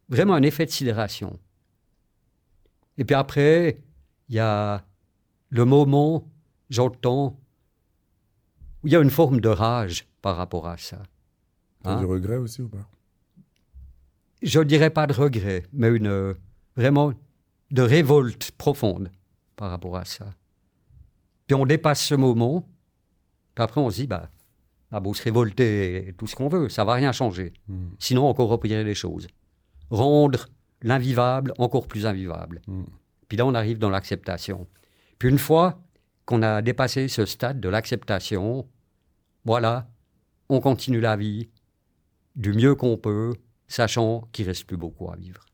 [0.10, 1.40] vraiment un effet de sidération.
[2.98, 3.80] Et puis après,
[4.30, 4.84] il y a
[5.50, 6.28] le moment,
[6.70, 7.40] j'entends,
[8.84, 11.02] où il y a une forme de rage par rapport à ça.
[11.84, 12.88] Hein du regret aussi ou pas?
[14.42, 16.34] Je ne dirais pas de regret, mais une euh,
[16.76, 17.14] vraiment
[17.72, 19.12] de révolte profonde
[19.56, 20.34] par rapport à ça.
[21.48, 22.68] Puis on dépasse ce moment,
[23.56, 24.30] puis après on se dit, bah,
[24.92, 27.54] ah beau se révolter et tout ce qu'on veut, ça va rien changer.
[27.68, 27.90] Hmm.
[28.00, 29.28] Sinon, encore replier les choses.
[29.90, 30.48] Rendre
[30.82, 32.62] l'invivable encore plus invivable.
[32.68, 32.84] Mm.
[33.28, 34.68] Puis là, on arrive dans l'acceptation.
[35.20, 35.82] Puis une fois
[36.26, 38.68] qu'on a dépassé ce stade de l'acceptation,
[39.46, 39.90] voilà,
[40.50, 41.50] on continue la vie
[42.36, 43.34] du mieux qu'on peut,
[43.68, 45.46] sachant qu'il reste plus beaucoup à vivre.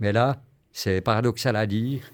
[0.00, 0.42] Mais là,
[0.72, 2.10] c'est paradoxal à dire.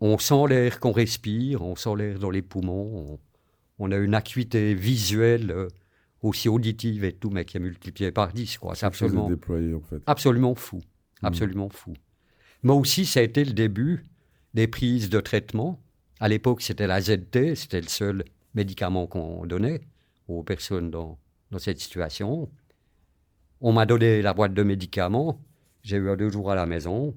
[0.00, 3.18] On sent l'air qu'on respire, on sent l'air dans les poumons, on,
[3.78, 5.68] on a une acuité visuelle euh,
[6.22, 8.74] aussi auditive et tout, mais qui est multipliée par 10, quoi.
[8.74, 10.02] C'est absolument, déployé en fait.
[10.06, 10.80] absolument fou.
[11.22, 11.94] Absolument fou.
[12.62, 14.04] Mais aussi, ça a été le début
[14.54, 15.80] des prises de traitement.
[16.20, 19.82] À l'époque, c'était la ZT, c'était le seul médicament qu'on donnait
[20.28, 21.18] aux personnes dans,
[21.52, 22.50] dans cette situation.
[23.60, 25.40] On m'a donné la boîte de médicaments.
[25.82, 27.14] J'ai eu deux jours à la maison.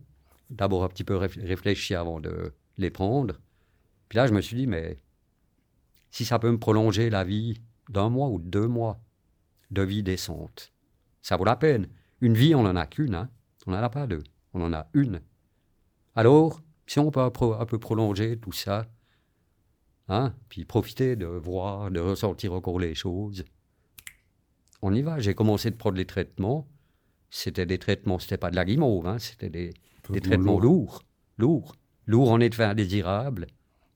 [0.51, 3.39] D'abord un petit peu réf- réfléchi avant de les prendre.
[4.09, 4.99] Puis là, je me suis dit, mais
[6.11, 8.99] si ça peut me prolonger la vie d'un mois ou de deux mois
[9.71, 10.71] de vie décente,
[11.21, 11.87] ça vaut la peine.
[12.21, 13.15] Une vie, on n'en a qu'une.
[13.15, 13.29] Hein.
[13.65, 14.23] On n'en a pas deux.
[14.53, 15.21] On en a une.
[16.13, 18.85] Alors, si on peut un peu, un peu prolonger tout ça,
[20.09, 23.43] hein, puis profiter de voir, de ressentir encore les choses,
[24.85, 25.19] on y va.
[25.19, 26.67] J'ai commencé de prendre les traitements.
[27.29, 29.71] C'était des traitements, c'était pas de la guimauve, hein, c'était des,
[30.09, 31.01] des traitements lourds,
[31.37, 33.47] lourds, lourds en effet indésirables.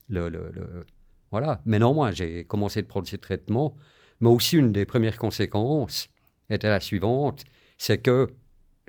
[0.08, 0.84] Le, le, le-
[1.30, 1.62] Voilà.
[1.64, 3.74] Mais non, moi, j'ai commencé de prendre ces traitements.
[4.20, 6.08] Mais aussi, une des premières conséquences
[6.50, 7.44] était la suivante
[7.78, 8.28] c'est que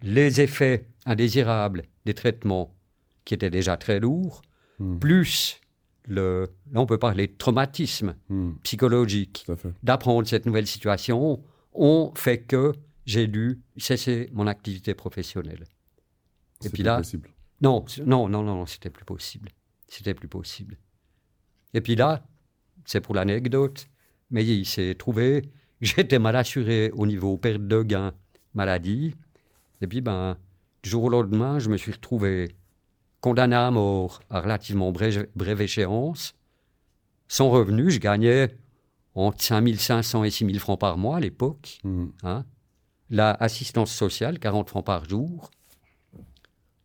[0.01, 2.73] les effets indésirables des traitements,
[3.23, 4.41] qui étaient déjà très lourds,
[4.79, 4.97] Hmm.
[4.99, 5.61] plus
[6.07, 6.47] le.
[6.73, 8.53] Là, on peut parler de traumatisme Hmm.
[8.63, 9.45] psychologique
[9.83, 11.41] d'apprendre cette nouvelle situation,
[11.73, 12.73] ont fait que
[13.05, 15.63] j'ai dû cesser mon activité professionnelle.
[16.63, 17.29] Et puis là, possible.
[17.61, 19.49] non, non, non, non, c'était plus possible.
[19.87, 20.77] C'était plus possible.
[21.73, 22.23] Et puis là,
[22.85, 23.87] c'est pour l'anecdote,
[24.29, 25.49] mais il s'est trouvé que
[25.81, 28.13] j'étais mal assuré au niveau perte de gain,
[28.53, 29.15] maladie.
[29.81, 30.37] Et puis, ben,
[30.83, 32.55] du jour au lendemain, je me suis retrouvé
[33.19, 36.35] condamné à mort à relativement brève, brève échéance.
[37.27, 38.57] Sans revenu, je gagnais
[39.15, 41.79] entre 5500 et 6000 francs par mois à l'époque.
[42.23, 42.45] Hein.
[43.09, 45.51] La assistance sociale, 40 francs par jour.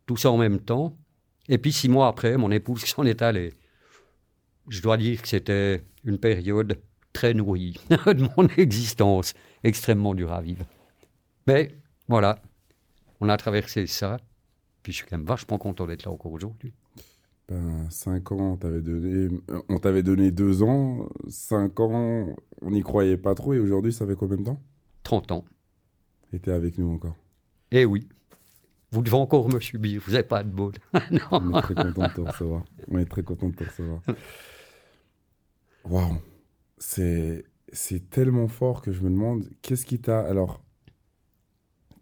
[0.05, 0.97] Tout ça en même temps.
[1.49, 3.53] Et puis six mois après, mon épouse s'en est allée.
[4.67, 6.79] Je dois dire que c'était une période
[7.13, 10.65] très nourrie de mon existence, extrêmement dure à vivre.
[11.47, 11.71] Mais
[12.07, 12.41] voilà,
[13.21, 14.17] on a traversé ça.
[14.83, 16.73] Puis je suis quand même vachement content d'être là encore aujourd'hui.
[17.49, 21.07] Ben, 5 ans, on t'avait donné, euh, on t'avait donné 2 ans.
[21.29, 23.53] 5 ans, on n'y croyait pas trop.
[23.53, 24.61] Et aujourd'hui, ça fait combien de temps?
[25.03, 25.45] 30 ans.
[26.33, 27.15] Et t'es avec nous encore?
[27.71, 28.07] Eh oui,
[28.91, 30.73] vous devez encore me subir, vous n'avez pas de bol.
[31.11, 31.19] non.
[31.31, 32.63] On est très content de te recevoir.
[32.87, 34.01] On est très content de te recevoir.
[35.85, 36.17] Waouh.
[36.77, 40.19] C'est, c'est tellement fort que je me demande, qu'est-ce qui t'a.
[40.19, 40.63] Alors,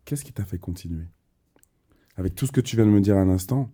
[0.03, 1.07] qu'est-ce qui t'a fait continuer?
[2.17, 3.71] Avec tout ce que tu viens de me dire à l'instant,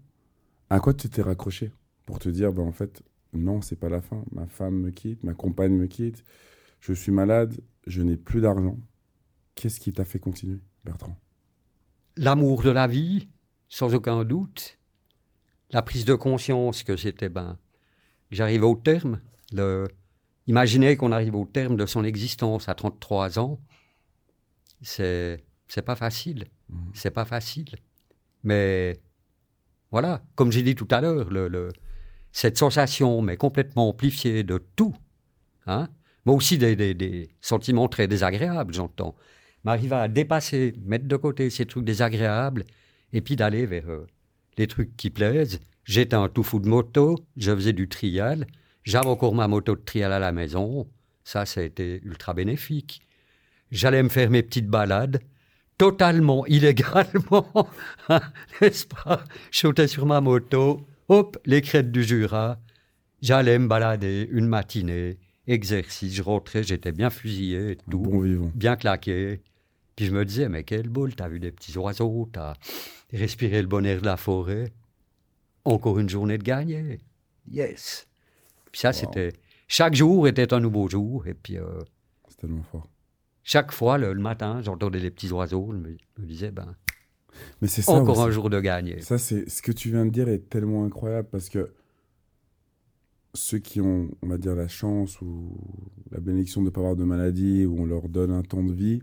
[0.71, 1.69] à quoi tu t'es raccroché
[2.05, 3.03] Pour te dire, ben en fait,
[3.33, 4.23] non, c'est pas la fin.
[4.31, 6.23] Ma femme me quitte, ma compagne me quitte,
[6.79, 8.77] je suis malade, je n'ai plus d'argent.
[9.55, 11.17] Qu'est-ce qui t'a fait continuer, Bertrand?
[12.15, 13.27] L'amour de la vie,
[13.67, 14.79] sans aucun doute,
[15.71, 17.59] la prise de conscience que c'était, ben,
[18.31, 19.19] j'arrive au terme,
[19.51, 19.89] le,
[20.47, 23.59] imaginer qu'on arrive au terme de son existence à 33 ans,
[24.81, 26.45] c'est, c'est pas facile,
[26.93, 27.75] c'est pas facile.
[28.43, 28.97] Mais,
[29.91, 31.27] voilà, comme j'ai dit tout à l'heure,
[32.31, 34.95] cette sensation, mais complètement amplifiée de tout,
[35.67, 35.89] hein,
[36.25, 39.15] mais aussi des, sentiments très désagréables, j'entends
[39.63, 42.63] m'arriver à dépasser, mettre de côté ces trucs désagréables,
[43.13, 44.07] et puis d'aller vers euh,
[44.57, 45.59] les trucs qui plaisent.
[45.83, 48.47] J'étais un tout fou de moto, je faisais du trial,
[48.83, 50.87] j'avais encore ma moto de trial à la maison,
[51.23, 53.01] ça, ça a été ultra bénéfique.
[53.71, 55.21] J'allais me faire mes petites balades,
[55.81, 57.47] totalement illégalement,
[58.61, 59.23] n'est-ce pas?
[59.49, 62.59] Je sautais sur ma moto, hop, les crêtes du Jura.
[63.23, 65.17] J'allais me balader une matinée,
[65.47, 68.51] exercice, je rentrais, j'étais bien fusillé, tout, Bon vivant.
[68.53, 69.41] bien claqué.
[69.95, 72.53] Puis je me disais, mais quelle boule, t'as vu des petits oiseaux, t'as
[73.11, 74.71] respiré le bon air de la forêt.
[75.65, 76.99] Encore une journée de gagner.
[77.49, 78.07] Yes.
[78.71, 79.33] Puis ça, c'était...
[79.67, 81.25] Chaque jour était un nouveau jour.
[81.25, 81.79] Et puis, euh,
[82.29, 82.87] C'est tellement fort.
[83.43, 85.69] Chaque fois, le, le matin, j'entendais les petits oiseaux.
[85.71, 86.75] Je me, me disais, ben,
[87.61, 89.01] Mais c'est ça encore un jour de gagner.
[89.01, 91.71] Ça, c'est ce que tu viens de dire est tellement incroyable parce que
[93.33, 95.57] ceux qui ont, on va dire, la chance ou
[96.11, 98.73] la bénédiction de ne pas avoir de maladie, ou on leur donne un temps de
[98.73, 99.01] vie,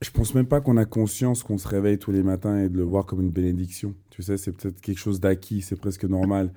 [0.00, 2.76] je pense même pas qu'on a conscience qu'on se réveille tous les matins et de
[2.76, 3.94] le voir comme une bénédiction.
[4.10, 6.52] Tu sais, c'est peut-être quelque chose d'acquis, c'est presque normal.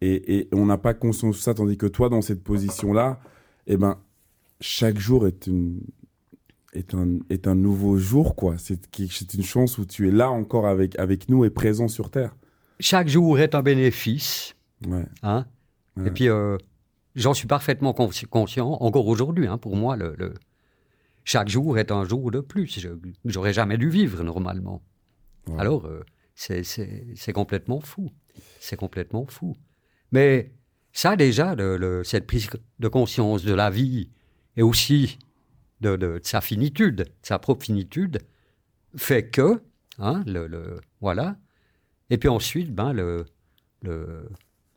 [0.00, 3.20] Et, et on n'a pas conscience de ça, tandis que toi, dans cette position-là,
[3.66, 3.98] eh ben,
[4.60, 5.80] chaque jour est une,
[6.72, 8.56] est un, est un nouveau jour, quoi.
[8.58, 12.34] C'est une chance où tu es là encore avec, avec nous et présent sur Terre.
[12.80, 14.54] Chaque jour est un bénéfice.
[14.86, 15.04] Ouais.
[15.22, 15.46] Hein?
[15.96, 16.08] Ouais.
[16.08, 16.56] Et puis, euh,
[17.14, 19.46] j'en suis parfaitement consci- conscient, encore aujourd'hui.
[19.46, 20.34] Hein, pour moi, le, le-
[21.24, 22.80] chaque jour est un jour de plus.
[22.80, 22.88] Je
[23.24, 24.82] J'aurais jamais dû vivre normalement.
[25.48, 25.54] Ouais.
[25.58, 26.02] Alors, euh,
[26.34, 28.10] c'est- complètement fou.
[28.58, 29.54] C'est complètement fou.
[30.10, 30.52] Mais
[30.92, 32.48] ça, déjà, le- cette prise
[32.80, 34.10] de conscience de la vie
[34.56, 35.18] et aussi
[35.80, 38.18] de, sa finitude, de sa propre finitude,
[38.96, 39.62] fait que,
[39.98, 40.24] hein,
[41.00, 41.36] voilà.
[42.10, 43.26] Et puis ensuite, ben, le,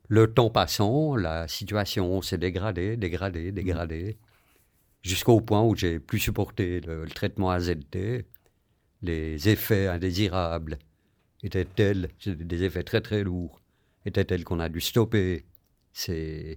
[0.09, 4.17] le, temps passant, la situation s'est dégradée, dégradée, dégradée,
[5.01, 8.25] jusqu'au point où j'ai plus supporté le, traitement AZT.
[9.03, 10.79] Les effets indésirables
[11.43, 13.61] étaient tels, des effets très très lourds,
[14.05, 15.45] étaient tels qu'on a dû stopper
[16.09, 16.55] euh,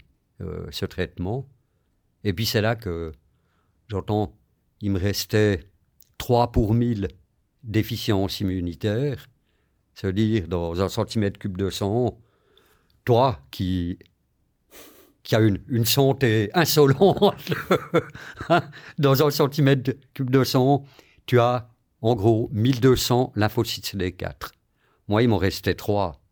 [0.70, 1.46] ce traitement.
[2.24, 3.12] Et puis c'est là que
[3.88, 4.36] j'entends,
[4.80, 5.64] il me restait
[6.18, 7.08] 3 pour 1000
[7.62, 9.26] déficiences immunitaires,
[9.94, 12.18] se dire dans un centimètre cube de sang,
[13.04, 13.98] toi qui,
[15.22, 17.34] qui as une, une santé insolente,
[18.48, 18.62] hein,
[18.98, 20.84] dans un centimètre cube de sang,
[21.26, 21.70] tu as
[22.02, 24.50] en gros 1200 lymphocytes CD4.
[25.08, 26.22] Moi, il m'en restait 3.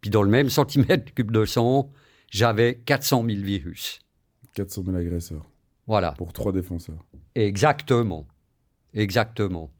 [0.00, 1.90] Puis dans le même centimètre cube de sang,
[2.30, 4.00] j'avais 400 000 virus.
[4.54, 5.48] 400 000 agresseurs
[5.86, 6.12] Voilà.
[6.12, 7.04] pour trois défenseurs.
[7.34, 8.26] Exactement.
[8.94, 9.70] Exactement.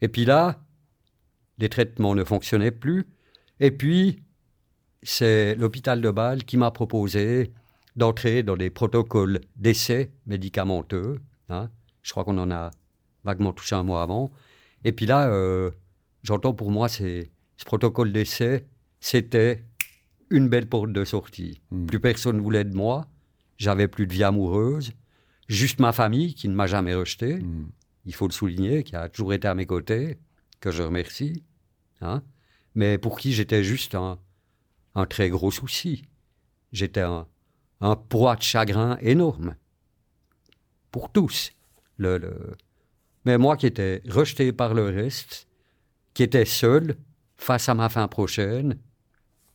[0.00, 0.60] Et puis là,
[1.58, 3.06] les traitements ne fonctionnaient plus.
[3.60, 4.22] Et puis,
[5.02, 7.52] c'est l'hôpital de Bâle qui m'a proposé
[7.96, 11.20] d'entrer dans des protocoles d'essai médicamenteux.
[11.48, 11.70] hein.
[12.02, 12.70] Je crois qu'on en a
[13.24, 14.32] vaguement touché un mois avant.
[14.84, 15.70] Et puis là, euh,
[16.22, 17.24] j'entends pour moi, ce
[17.64, 18.66] protocole d'essai,
[18.98, 19.64] c'était
[20.30, 21.60] une belle porte de sortie.
[21.70, 21.86] Hmm.
[21.86, 23.06] Plus personne voulait de moi.
[23.58, 24.92] J'avais plus de vie amoureuse.
[25.48, 27.68] Juste ma famille qui ne m'a jamais rejeté Mm.
[28.06, 30.18] il faut le souligner, qui a toujours été à mes côtés,
[30.60, 31.44] que je remercie,
[32.00, 32.22] hein,
[32.74, 34.18] mais pour qui j'étais juste un,
[34.94, 36.04] un très gros souci.
[36.72, 37.26] J'étais un,
[37.80, 39.56] un poids de chagrin énorme.
[40.90, 41.52] Pour tous.
[41.98, 42.56] Le, le-
[43.24, 45.46] Mais moi qui étais rejeté par le reste,
[46.14, 46.96] qui était seul
[47.36, 48.78] face à ma fin prochaine,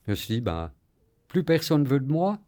[0.05, 0.71] je me suis dit, ben,
[1.27, 2.39] plus personne veut de moi,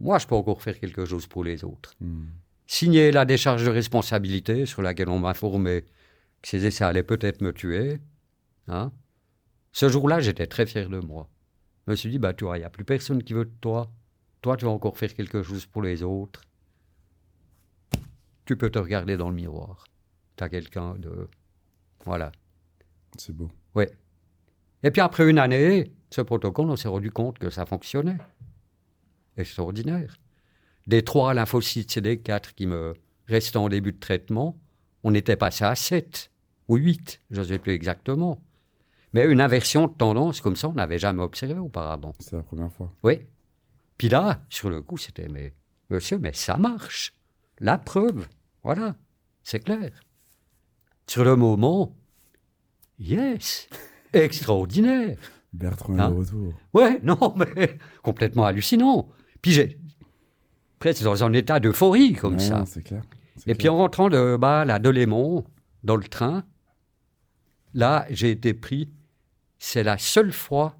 [0.00, 2.26] moi je peux encore faire quelque chose pour les autres Mm.
[2.66, 5.82] signer la décharge de responsabilité sur laquelle on m'a formé
[6.42, 8.00] que ces essais allaient peut-être me tuer.
[8.68, 8.92] Hein.
[9.72, 11.28] Ce jour-là, j'étais très fier de moi.
[11.86, 13.54] Je me suis dit, bah, tu vois, il n'y a plus personne qui veut de
[13.60, 13.90] toi.
[14.40, 16.42] Toi, tu vas encore faire quelque chose pour les autres.
[18.44, 19.84] Tu peux te regarder dans le miroir.
[20.36, 21.28] Tu as quelqu'un de...
[22.04, 22.30] Voilà.
[23.16, 23.50] C'est beau.
[23.74, 23.90] Ouais.
[24.82, 28.18] Et puis après une année, ce protocole, on s'est rendu compte que ça fonctionnait.
[29.36, 30.16] Extraordinaire.
[30.86, 32.94] Des trois lymphocytes CD4 qui me
[33.26, 34.58] restaient en début de traitement,
[35.02, 36.30] on était passé à 7
[36.68, 38.42] ou 8, je ne sais plus exactement.
[39.12, 42.12] Mais une inversion de tendance comme ça, on n'avait jamais observé auparavant.
[42.18, 42.92] C'est la première fois.
[43.02, 43.20] Oui.
[43.96, 45.54] Puis là, sur le coup, c'était, mais
[45.88, 47.14] monsieur, mais ça marche.
[47.60, 48.26] La preuve,
[48.64, 48.96] voilà,
[49.42, 49.92] c'est clair.
[51.06, 51.94] Sur le moment,
[52.98, 53.68] yes,
[54.12, 55.16] extraordinaire.
[55.52, 56.10] Bertrand est Hein?
[56.10, 56.54] de retour.
[56.72, 59.08] Ouais, non, mais complètement hallucinant.
[59.44, 59.78] Puis j'ai
[60.78, 62.64] presque dans un état d'euphorie comme Ouais, ça.
[62.66, 63.02] C'est clair.
[63.36, 65.44] C'est Et puis en rentrant de bas là, de Lémont,
[65.82, 66.44] dans le train,
[67.74, 68.88] là, j'ai été pris.
[69.58, 70.78] C'est la seule fois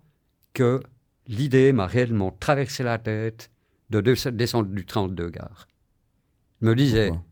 [0.54, 0.80] que
[1.26, 3.50] l'idée m'a réellement traversé la tête
[3.90, 5.68] de de- descendre du train de gare.
[6.62, 7.26] Je me disais, Pourquoi?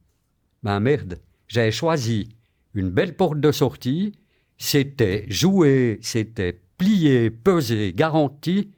[0.62, 1.18] ben merde,
[1.49, 2.28] j'avais choisi
[2.74, 4.12] une belle porte de sortie,
[4.59, 8.70] c'était joué, c'était plié, pesé, garanti,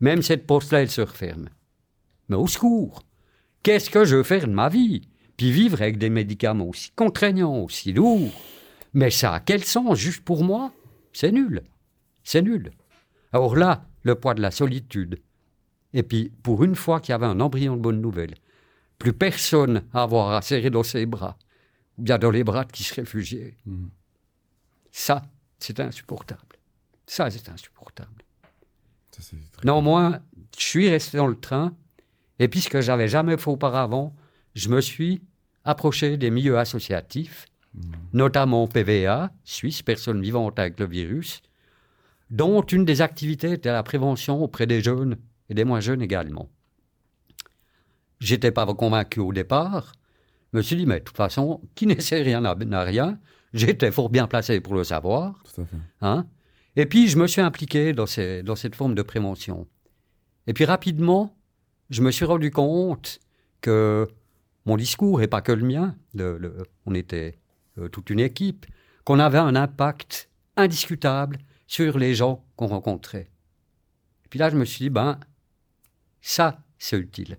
[0.00, 1.48] même cette porte-là, elle se referme.
[2.28, 3.02] Mais au secours,
[3.62, 5.08] qu'est-ce que je veux faire de ma vie?
[5.36, 8.32] Puis vivre avec des médicaments aussi contraignants, aussi lourds.
[8.92, 10.72] Mais ça a quel sens Juste pour moi?
[11.12, 11.62] C'est nul.
[12.22, 12.70] C'est nul.
[13.32, 15.20] Alors là, le poids de la solitude.
[15.92, 18.34] Et puis, pour une fois qu'il y avait un embryon de bonne nouvelle,
[18.98, 21.36] plus personne à avoir à serrer dans ses bras,
[21.98, 23.56] ou bien dans les bras de qui se réfugiait.
[23.66, 23.90] Mhm.
[24.90, 25.22] Ça,
[25.58, 26.58] c'est insupportable.
[27.06, 28.24] Ça, c'est insupportable.
[29.10, 30.20] Ça, Néanmoins,
[30.58, 31.74] je suis resté dans le train,
[32.38, 34.14] et puisque j'avais jamais fait auparavant,
[34.54, 35.22] je me suis
[35.64, 37.46] approché des milieux associatifs,
[38.12, 41.42] notamment PVA, Suisse, personnes vivantes avec le virus,
[42.30, 45.16] dont une des activités était la prévention auprès des jeunes
[45.48, 46.48] et des moins jeunes également.
[48.20, 49.92] J'étais pas convaincu au départ.
[50.52, 53.18] Je me suis dit, mais de toute façon, qui n'essaie rien n'a n'a rien.
[53.52, 55.34] J'étais fort bien placé pour le savoir.
[55.54, 55.76] Tout à fait.
[56.00, 56.26] Hein
[56.76, 59.68] et puis, je me suis impliqué dans, ces- dans cette forme de prévention.
[60.46, 61.36] Et puis, rapidement,
[61.90, 63.20] je me suis rendu compte
[63.60, 64.08] que
[64.66, 65.96] mon discours, et pas que le mien,
[66.86, 67.38] on était
[67.78, 68.66] euh, toute une équipe,
[69.04, 73.30] qu'on avait un impact indiscutable sur les gens qu'on rencontrait.
[74.24, 75.18] Et puis là, je me suis dit, ben,
[76.20, 77.38] ça, c'est utile.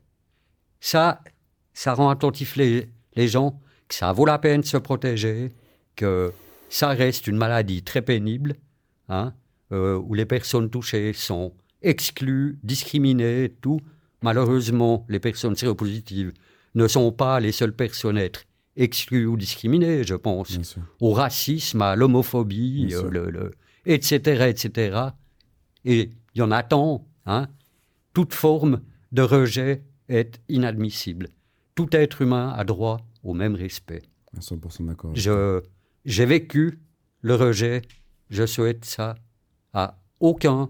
[0.79, 1.21] Ça,
[1.73, 5.51] ça rend attentif les, les gens, que ça vaut la peine de se protéger,
[5.95, 6.33] que
[6.69, 8.55] ça reste une maladie très pénible,
[9.09, 9.33] hein,
[9.71, 13.79] euh, où les personnes touchées sont exclues, discriminées, tout.
[14.21, 16.33] Malheureusement, les personnes séropositives
[16.73, 18.43] ne sont pas les seules personnes à être
[18.75, 20.57] exclues ou discriminées, je pense
[20.99, 23.09] au racisme, à l'homophobie, Bien euh, sûr.
[23.11, 23.51] le, le-
[23.85, 24.99] etc., etc.
[25.85, 27.07] Et il y en a tant.
[27.25, 27.47] Hein.
[28.13, 31.29] Toute forme de rejet est inadmissible.
[31.75, 34.01] Tout être humain a droit au même respect.
[34.35, 35.11] À 100% d'accord.
[35.11, 35.31] avec toi.
[35.33, 35.61] Je,
[36.05, 36.79] j'ai vécu
[37.21, 37.81] le rejet.
[38.29, 39.15] Je souhaite ça
[39.73, 40.69] à aucun,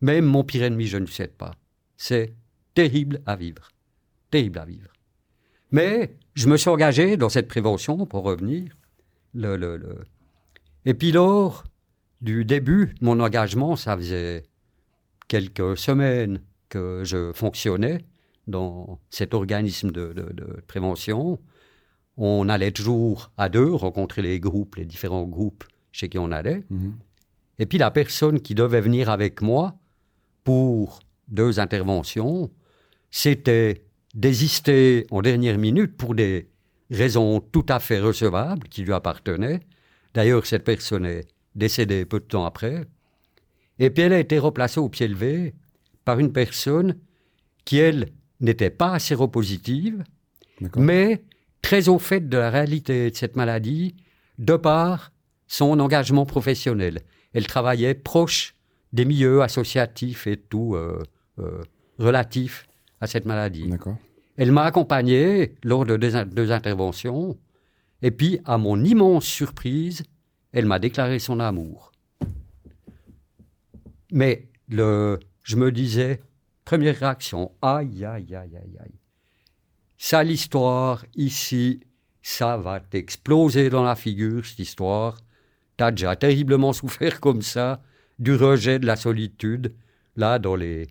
[0.00, 1.52] même mon pire ennemi, je ne le souhaite pas.
[1.96, 2.34] C'est
[2.82, 3.70] terrible à vivre.
[4.30, 4.90] Terrible à vivre.
[5.72, 8.76] Mais je me suis engagé dans cette prévention, pour revenir.
[9.34, 10.04] Le, le, le-
[10.84, 11.64] Et puis lors
[12.20, 14.44] du début de mon engagement, ça faisait
[15.26, 18.04] quelques semaines que je fonctionnais
[18.46, 21.40] dans cet organisme de, de- de prévention.
[22.16, 26.62] On allait toujours à deux rencontrer les groupes, les différents groupes chez qui on allait.
[26.70, 26.94] Mhm.
[27.58, 29.74] Et puis la personne qui devait venir avec moi
[30.44, 32.50] pour deux interventions,
[33.10, 33.84] c'était
[34.14, 36.48] désister en dernière minute pour des
[36.90, 39.60] raisons tout à fait recevables qui lui appartenaient.
[40.14, 42.84] D'ailleurs, cette personne est décédée peu de temps après.
[43.78, 45.54] Et puis elle a été replacée au pied levé
[46.04, 46.96] par une personne
[47.64, 48.08] qui, elle,
[48.40, 50.04] n'était pas séropositive,
[50.76, 51.24] mais
[51.60, 53.96] très au fait de la réalité de cette maladie
[54.38, 55.12] de par
[55.46, 57.00] son engagement professionnel.
[57.32, 58.54] Elle travaillait proche
[58.92, 61.02] des milieux associatifs et tout euh,
[61.38, 61.62] euh,
[61.98, 62.66] relatifs
[63.00, 63.70] à cette maladie.
[64.36, 67.36] Elle m'a accompagné lors de deux interventions
[68.02, 70.04] et puis, à mon immense surprise,
[70.52, 71.92] elle m'a déclaré son amour.
[74.12, 76.20] Mais le, je me disais,
[76.64, 78.94] première réaction, aïe, aïe, aïe, aïe, aïe.
[79.96, 81.80] Ça, l'histoire, ici,
[82.22, 85.18] ça va t'exploser dans la figure, cette histoire.
[85.76, 87.82] T'as déjà terriblement souffert comme ça
[88.18, 89.74] du rejet de la solitude.
[90.16, 90.86] Là, dans les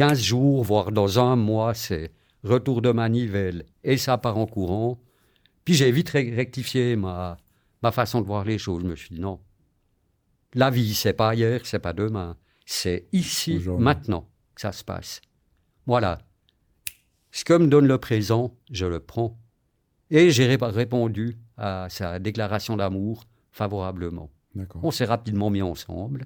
[0.00, 2.10] 15 jours, voire dans un mois, c'est
[2.42, 4.98] retour de manivelle et ça part en courant.
[5.66, 7.36] Puis j'ai vite rectifié ma,
[7.82, 8.82] ma façon de voir les choses.
[8.82, 9.40] Je me suis dit non.
[10.54, 12.38] La vie, c'est pas hier, c'est pas demain.
[12.64, 13.84] C'est ici, Aujourd'hui.
[13.84, 15.20] maintenant que ça se passe.
[15.84, 16.22] Voilà.
[17.30, 19.38] Ce que me donne le présent, je le prends.
[20.08, 24.30] Et j'ai ré- répondu à sa déclaration d'amour favorablement.
[24.54, 24.82] D'accord.
[24.82, 26.24] On s'est rapidement mis ensemble.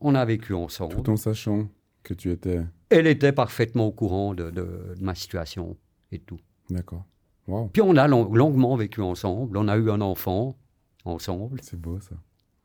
[0.00, 0.96] On a vécu ensemble.
[0.96, 1.68] Tout en sachant
[2.06, 2.60] que tu étais?
[2.90, 5.76] Elle était parfaitement au courant de, de- de ma situation
[6.12, 6.38] et tout.
[6.70, 7.04] D'accord.
[7.48, 7.68] Waouh.
[7.68, 9.56] Puis on a long- longuement vécu ensemble.
[9.56, 10.56] On a eu un enfant
[11.04, 11.60] ensemble.
[11.62, 12.14] C'est beau ça.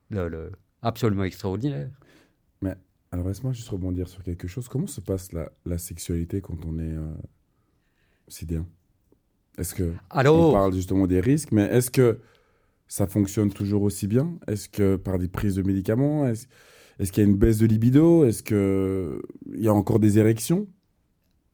[0.09, 1.89] Le- le- absolument extraordinaire.
[3.13, 4.69] Alors laisse-moi juste rebondir sur quelque chose.
[4.69, 7.13] Comment se passe la, la sexualité quand on est euh,
[8.29, 8.65] sidéen
[9.57, 9.91] Est-ce que
[10.49, 12.21] on parle justement des risques, mais est-ce que
[12.87, 14.39] ça fonctionne toujours aussi bien?
[14.47, 16.25] Est-ce que par des prises de médicaments?
[17.01, 18.23] Est-ce qu'il y a une baisse de libido?
[18.25, 19.21] Est-ce que
[19.53, 20.67] il y a encore des érections?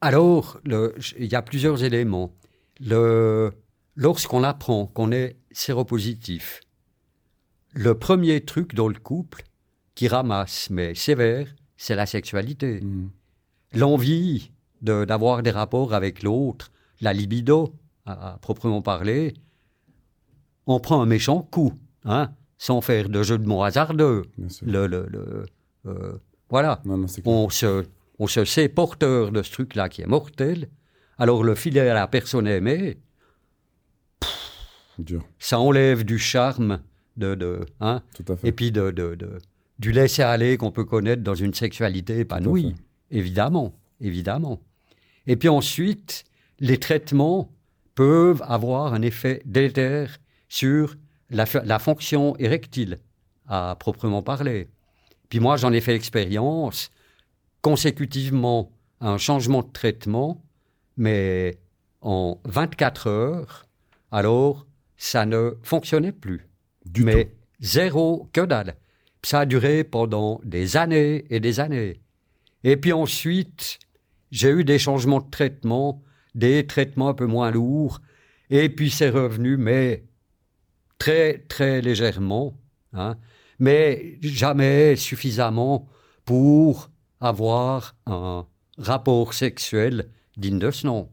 [0.00, 2.32] Alors il y a plusieurs éléments.
[3.96, 6.60] Lorsqu'on apprend qu'on est séropositif,
[7.74, 9.42] le premier truc dans le couple
[9.94, 12.80] qui ramasse, mais sévère, c'est la sexualité.
[12.80, 13.10] Mhm.
[13.74, 16.70] l'envie de- d'avoir des rapports avec l'autre,
[17.02, 17.74] la libido,
[18.06, 19.34] à, à proprement parler,
[20.66, 21.74] on prend un méchant coup,
[22.04, 24.22] hein, sans faire de jeu de mots hasardeux.
[24.62, 25.46] Le, le- le-
[25.86, 26.18] euh,
[26.50, 27.84] voilà, Non, non, on se,
[28.18, 30.68] on se sait porteur de ce truc-là qui est mortel.
[31.18, 32.98] Alors le filet à la personne aimée,
[34.98, 35.22] Dur.
[35.38, 36.80] ça enlève du charme
[37.16, 38.48] de, de hein, Tout à fait.
[38.48, 39.38] et puis de, de- de-
[39.78, 42.74] du laisser-aller qu'on peut connaître dans une sexualité épanouie,
[43.12, 44.60] évidemment, évidemment.
[45.28, 46.24] Et puis ensuite,
[46.58, 47.52] les traitements
[47.94, 50.96] peuvent avoir un effet délétère sur
[51.30, 52.98] la, la fonction érectile,
[53.46, 54.68] à proprement parler.
[55.28, 56.90] Puis moi, j'en ai fait l'expérience
[57.62, 60.42] consécutivement à un changement de traitement,
[60.96, 61.58] mais
[62.00, 63.66] en 24 heures,
[64.10, 64.66] alors
[64.96, 66.48] ça ne fonctionnait plus
[66.84, 67.30] Du mais tout.
[67.60, 68.74] zéro, que dalle.
[69.22, 72.00] Ça a duré pendant des années et des années.
[72.64, 73.78] Et puis ensuite,
[74.30, 76.02] j'ai eu des changements de traitement,
[76.34, 78.00] des traitements un peu moins lourds,
[78.50, 80.04] et puis c'est revenu, mais
[80.98, 82.54] très, très légèrement,
[82.92, 83.16] hein,
[83.58, 85.88] mais jamais suffisamment
[86.24, 86.90] pour
[87.20, 88.46] avoir un
[88.76, 91.08] rapport sexuel digne de ce nom.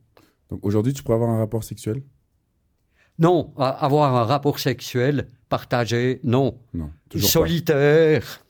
[0.50, 2.04] Donc aujourd'hui, tu pourrais avoir un rapport sexuel?
[3.18, 6.60] Non, avoir un rapport sexuel partagé, non.
[6.74, 6.92] Non.
[7.10, 8.45] Toujours solitaire.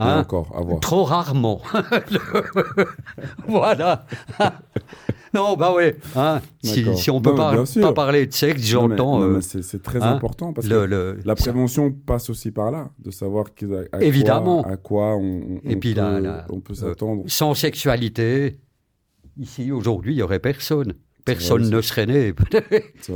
[0.00, 0.80] Hein encore, à voir.
[0.80, 1.60] Trop rarement.
[3.48, 4.06] voilà.
[5.34, 5.92] non, bah oui.
[6.16, 9.82] Hein, si, si on peut Non, pas, parler de sexe, Non, mais- j'entends euh, c'est
[9.82, 13.46] très hein, important parce le, que le- la prévention passe aussi par là, de savoir
[13.92, 14.62] à, Évidemment.
[14.62, 16.00] quoi, à quoi on, on Et puis peut,
[16.50, 17.24] on euh, s'attendre.
[17.26, 18.58] sans sexualité,
[19.36, 20.94] ici aujourd'hui, il n'y aurait personne.
[21.24, 22.32] Personne ne serait né.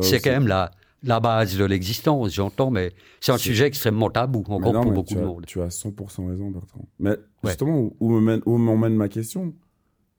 [0.02, 0.70] C'est quand même la,
[1.04, 5.14] la base de l'existence, j'entends, mais c'est un sujet extrêmement tabou, encore non, pour beaucoup
[5.14, 5.46] de as, monde.
[5.46, 6.86] Tu as 100% raison, Bertrand.
[6.98, 9.54] Mais justement, où- où me mène- où m'emmène ma question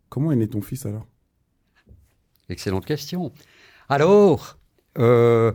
[0.10, 1.08] Comment est né ton fils alors?
[2.50, 3.32] Excellente question.
[3.90, 4.58] Alors,
[5.00, 5.52] euh,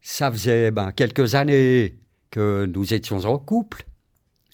[0.00, 1.98] ça faisait ben, quelques années
[2.30, 3.84] que nous étions en couple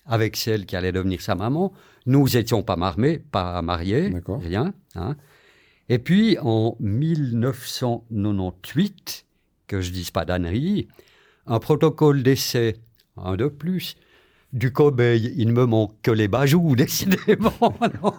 [0.05, 1.73] avec celle qui allait devenir sa maman.
[2.07, 4.75] Nous n'étions pas mariés, pas mariés, rien.
[4.97, 5.17] hein.
[5.89, 9.25] Et puis, en 1998,
[9.73, 10.87] que je dise pas d'ânerie,
[11.47, 12.77] un protocole d'essai,
[13.17, 13.97] un de plus,
[14.53, 17.55] du cobaye, il ne me manque que les bajoux, décidément.
[18.03, 18.15] non.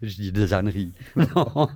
[0.00, 0.92] je dis des âneries.
[1.16, 1.68] Non.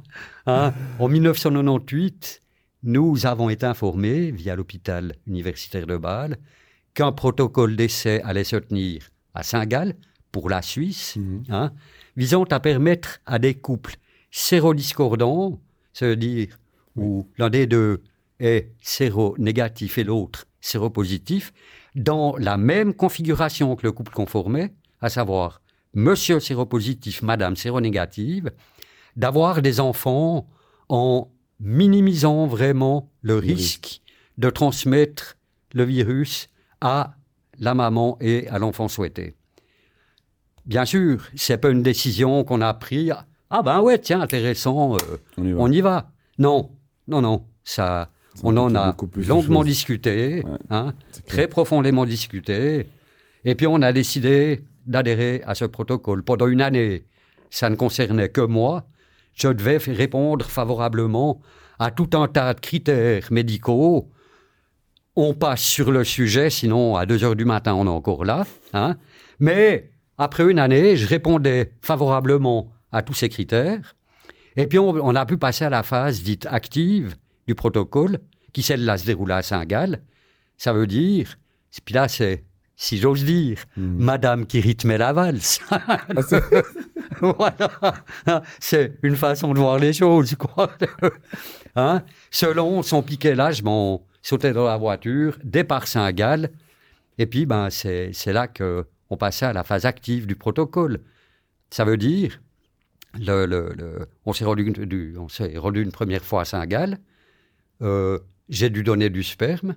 [0.47, 2.41] Hein, En 1998,
[2.85, 6.39] nous avons été informés, via l'hôpital universitaire de Bâle,
[6.95, 9.95] qu'un protocole d'essai allait se tenir à Saint-Gall,
[10.31, 11.43] pour la Suisse, Mhm.
[11.51, 11.73] hein,
[12.17, 13.97] visant à permettre à des couples
[14.31, 15.61] sérodiscordants,
[15.93, 16.59] c'est-à-dire
[16.97, 18.03] où l'un des deux
[18.43, 21.53] est séronégatif et l'autre séropositif,
[21.95, 25.61] dans la même configuration que le couple conformé, à savoir
[25.95, 28.51] monsieur séropositif, madame séronégative,
[29.17, 30.49] d'avoir des enfants
[30.89, 31.31] en
[31.61, 34.01] minimisant vraiment le risque
[34.39, 35.37] de transmettre
[35.75, 36.49] le virus
[36.81, 37.15] à
[37.59, 39.37] la maman et à l'enfant souhaité.
[40.65, 43.15] Bien sûr, c'est pas une décision qu'on a prise.
[43.51, 44.99] Ah ben ouais, tiens, intéressant, euh,
[45.37, 45.61] On y va.
[45.61, 46.13] on y va.
[46.39, 46.71] Non,
[47.09, 48.11] non, non, Ça
[48.43, 48.97] on en a
[49.29, 50.95] longuement discuté, Ouais, hein,
[51.27, 52.87] très profondément discuté,
[53.45, 57.05] et puis on a décidé d'adhérer à ce protocole pendant une année.
[57.51, 58.85] Ça ne concernait que moi.
[59.35, 61.41] Je devais répondre favorablement
[61.79, 64.11] à tout un tas de critères médicaux.
[65.17, 68.45] On passe sur le sujet, sinon à 2 heures du matin, on est encore là.
[68.73, 68.97] hein.
[69.41, 73.95] Mais après une année, je répondais favorablement à tous ces critères.
[74.57, 77.17] Et puis on, on a pu passer à la phase dite active
[77.47, 78.19] du protocole,
[78.53, 80.01] qui celle-là se déroule à Saint-Gall.
[80.59, 81.37] Ça veut dire,
[81.85, 82.45] puis là c'est,
[82.77, 83.97] si j'ose dire, Mhm.
[83.99, 85.61] Madame qui rythmait la valse.
[85.71, 86.01] Ah,
[87.21, 87.71] voilà,
[88.61, 90.71] c'est une façon de voir les choses, quoi.
[91.75, 92.03] Hein?
[92.31, 96.51] Selon son piquet l'âge, on sautait dans la voiture, départ Saint-Gall,
[97.17, 101.01] et puis ben c'est là que on passait à la phase active du protocole.
[101.71, 102.41] Ça veut dire,
[103.19, 106.99] le, le- le- on s'est rendu, du- on s'est rendu une première fois à Saint-Gall,
[107.83, 108.19] euh,
[108.49, 109.77] j'ai dû donner du sperme.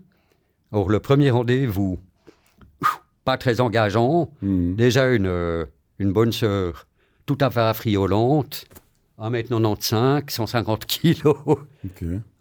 [0.71, 1.99] Or, le premier rendez-vous,
[3.23, 4.75] pas très engageant, Mhm.
[4.75, 5.65] déjà une, euh,
[5.99, 6.87] une bonne sœur,
[7.25, 8.65] tout à fait affriolante,
[9.19, 11.37] 1m95, 150 kilos,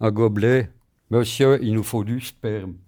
[0.01, 0.69] un gobelet.
[1.11, 2.73] Monsieur, il nous faut du sperme.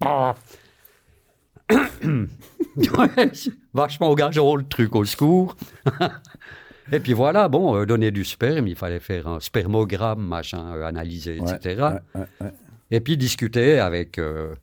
[2.76, 3.30] Ouais,
[3.74, 5.56] Vachement engageant le truc, au secours.
[6.92, 10.84] Et puis voilà, bon, euh, donner du sperme, il fallait faire un spermogramme, machin, euh,
[10.86, 11.96] analyser, Ouais, etc.
[12.14, 12.48] ouais.
[12.90, 14.54] Et puis discuter avec euh,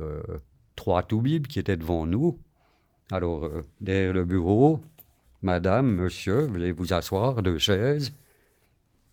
[0.00, 0.22] euh,
[0.76, 2.38] trois toubibs qui étaient devant nous.
[3.10, 4.80] Alors, euh, derrière le bureau,
[5.42, 8.12] Madame, Monsieur, veuillez vous asseoir, deux chaises.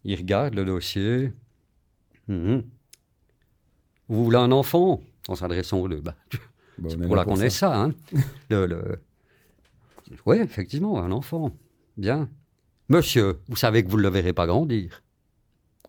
[0.04, 1.34] Ils regardent le dossier.
[2.28, 2.64] Mhm.
[4.10, 5.02] Vous voulez un enfant?
[5.28, 6.02] En s'adressant aux deux.
[6.02, 6.16] Bah,
[6.78, 7.82] Bah, on est pour là la qu'on ait ça.
[7.82, 7.94] Hein.
[8.50, 9.02] le, le...
[10.26, 11.52] Oui, effectivement, un enfant.
[11.98, 12.30] Bien.
[12.90, 15.02] Monsieur, vous savez que vous ne le verrez pas grandir.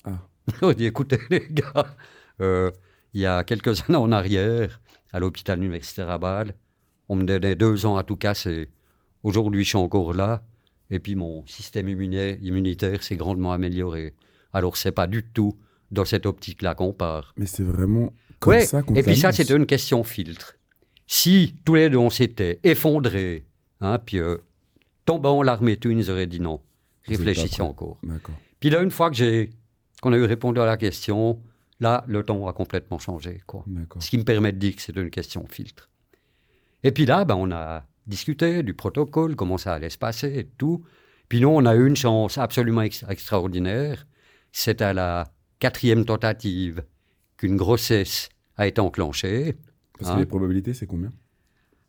[0.04, 0.18] Ah.
[0.62, 1.94] On dit, écoutez, les gars,
[2.40, 2.70] euh,
[3.14, 4.80] il y a quelques années en arrière,
[5.12, 6.54] à l'hôpital universitaire à Bâle.
[7.08, 8.68] On me donnait deux ans à tout casser.
[9.22, 10.42] Aujourd'hui, je suis encore là.
[10.90, 14.14] Et puis, mon système immunitaire, s'est grandement amélioré.
[14.52, 15.54] Alors, c'est pas du tout
[15.90, 17.34] dans cette optique-là qu'on part.
[17.36, 20.56] Mais c'est vraiment comme Ouais, ça qu'on Et puis ça, c'était une question filtre.
[21.06, 23.46] Si tous les deux, on s'était effondrés,
[23.80, 24.36] hein, puis euh,
[25.04, 26.60] tombant l'armée, tout, ils nous auraient dit non.
[27.04, 27.98] Réfléchissez encore.
[28.60, 29.50] Puis là, une fois que j'ai,
[30.02, 31.40] qu'on a eu répondu à la question,
[31.80, 33.64] là, le ton a complètement changé, quoi.
[34.00, 35.88] Ce qui me permet de dire que c'est une question filtre.
[36.82, 40.44] Et puis là, ben, on a discuté du protocole, comment ça allait se passer et
[40.44, 40.84] tout.
[41.28, 44.06] Puis nous, on a eu une chance absolument ex- extraordinaire.
[44.52, 46.82] C'est à la quatrième tentative
[47.36, 49.56] qu'une grossesse a été enclenchée.
[49.98, 51.12] Parce Hein que les probabilités, c'est combien?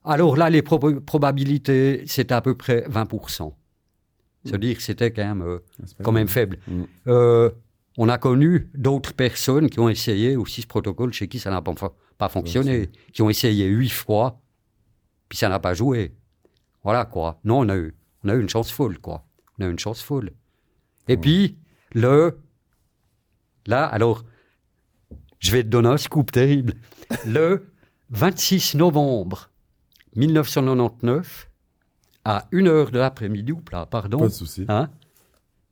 [0.03, 3.53] Alors là, les prob- probabilités, c'était à peu près 20%.
[4.45, 6.57] C'est-à-dire que c'était quand même, euh, Ah, c'est quand même faible.
[6.67, 6.83] Mm.
[7.07, 7.49] Euh,
[8.01, 11.61] on a connu d'autres personnes qui ont essayé aussi ce protocole chez qui ça n'a
[11.61, 11.73] pas,
[12.17, 14.39] pas fonctionné, qui ont essayé huit fois,
[15.27, 16.15] puis ça n'a pas joué.
[16.81, 17.41] Voilà quoi.
[17.43, 17.93] Non, on a eu,
[18.23, 19.25] on a eu une chance folle, quoi.
[19.57, 20.31] On a eu une chance folle.
[21.09, 21.57] Et puis,
[21.91, 22.39] le.
[23.67, 24.23] Là, alors,
[25.39, 26.75] je vais te donner un scoop terrible.
[27.25, 27.69] Le
[28.11, 29.49] 26 novembre
[30.15, 31.49] 1999,
[32.23, 33.51] à 1 heure de l'après-midi,
[33.91, 34.63] pardon, Pas de souci.
[34.69, 34.89] Hein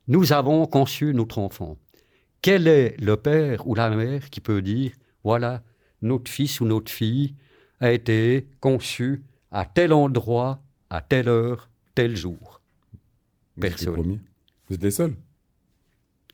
[0.08, 1.78] Nous avons conçu notre enfant.
[2.42, 4.92] Quel est le père ou la mère qui peut dire,
[5.24, 5.62] voilà,
[6.02, 7.34] notre fils ou notre fille
[7.80, 10.60] a été conçu à tel endroit,
[10.90, 12.60] à telle heure, tel jour?
[13.56, 14.20] Vous êtes personne.
[14.68, 15.14] Vous êtes les seuls.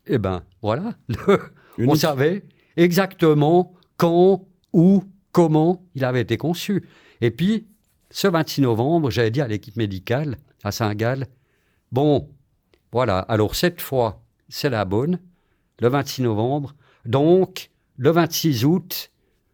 [0.07, 1.39] Eh bien, voilà, le-
[1.79, 2.43] on savait
[2.77, 6.87] exactement quand, où, comment il avait été conçu.
[7.21, 7.65] Et puis,
[8.11, 11.25] ce 26 novembre, j'avais dit à l'équipe médicale à Saint-Gall,
[11.91, 12.29] bon,
[12.91, 15.19] voilà, alors cette fois, c'est la bonne,
[15.79, 16.75] le 26 novembre.
[17.05, 19.11] Donc, le 26 août,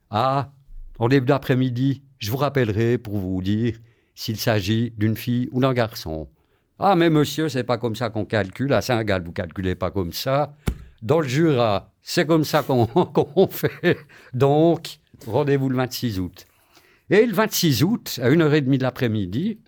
[0.10, 0.52] à,
[1.00, 3.78] en début d'après-midi, je vous rappellerai pour vous dire
[4.16, 6.28] s'il s'agit d'une fille ou d'un garçon.
[6.80, 8.74] Ah, mais monsieur, c'est pas comme ça qu'on calcule.
[8.74, 10.56] À Saint-Gall, vous calculez pas comme ça.
[11.02, 13.98] Dans le Jura, c'est comme ça qu'on fait.
[14.34, 16.46] Donc, rendez-vous le 26 août.
[17.10, 19.60] Et le 26 août, à 1h30 de l'après-midi,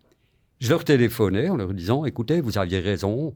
[0.59, 3.35] je leur téléphonais en leur disant Écoutez, vous aviez raison,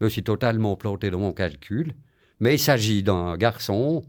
[0.00, 1.94] je suis totalement planté dans mon calcul,
[2.42, 4.02] mais il s'agit d'un garçon,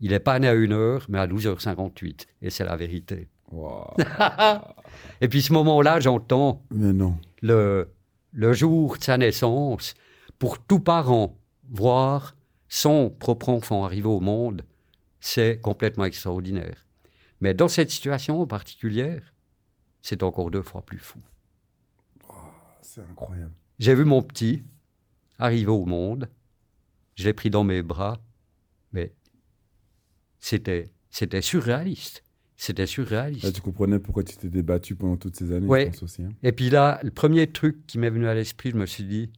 [0.00, 2.26] il n'est pas né à 1h, mais à 12h58.
[2.42, 3.30] Et c'est la vérité.
[5.22, 7.16] Et puis, ce moment-là, j'entends Mais non.
[7.40, 7.88] le,
[8.32, 9.94] le jour de sa naissance,
[10.38, 11.38] pour tout parent,
[11.70, 12.36] voir
[12.68, 14.62] son propre enfant arriver au monde,
[15.18, 16.84] c'est complètement extraordinaire.
[17.40, 19.32] Mais dans cette situation particulière,
[20.02, 21.18] c'est encore deux fois plus fou.
[22.82, 23.52] C'est incroyable.
[23.78, 24.64] J'ai vu mon petit
[25.38, 26.28] arriver au monde,
[27.20, 28.18] je l'ai pris dans mes bras,
[28.92, 29.12] mais
[30.40, 32.24] c'était, c'était surréaliste.
[32.56, 33.44] C'était surréaliste.
[33.44, 35.86] Là, tu comprenais pourquoi tu t'es débattu pendant toutes ces années, Ouais.
[35.86, 36.22] je pense aussi.
[36.22, 36.30] hein.
[36.42, 39.30] Et puis là, le premier truc qui m'est venu à l'esprit, je me suis dit,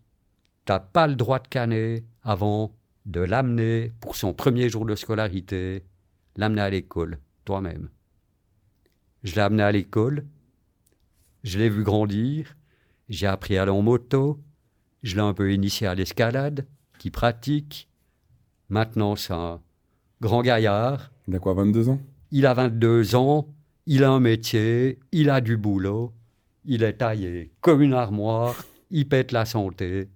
[0.64, 2.72] t'as pas le droit de canner avant
[3.07, 5.83] de l'amener pour son premier jour de scolarité,
[6.37, 7.89] l'amener à l'école, toi-même.
[9.24, 10.24] Je l'ai amené à l'école,
[11.45, 12.57] je l'ai vu grandir,
[13.09, 14.41] j'ai appris à aller en moto,
[15.05, 16.66] je l'ai un peu initié à l'escalade,
[17.03, 17.89] qui pratique.
[18.69, 19.61] Maintenant, c'est un
[20.21, 22.01] grand gaillard, Il a quoi, 22 ans?
[22.31, 23.49] Il a 22 ans,
[23.87, 26.13] il a un métier, il a du boulot,
[26.65, 28.55] il est taillé comme une armoire,
[28.93, 30.11] il pète la santé,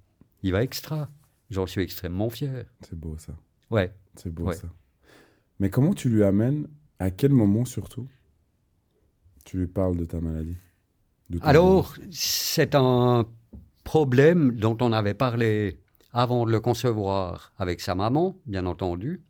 [0.45, 1.09] il va extra.
[1.51, 2.67] J'en suis extrêmement fier.
[2.83, 3.33] C'est beau ça.
[3.69, 3.93] Ouais.
[4.15, 4.55] C'est beau Ouais.
[4.55, 4.69] ça.
[5.59, 6.69] Mais comment tu lui amènes?
[7.01, 8.07] À quel moment surtout?
[9.45, 10.57] Tu lui parles de ta maladie?
[11.31, 13.27] De Alors, c'est un
[13.83, 15.81] problème dont on avait parlé
[16.19, 19.21] avant de le concevoir avec sa maman, bien entendu.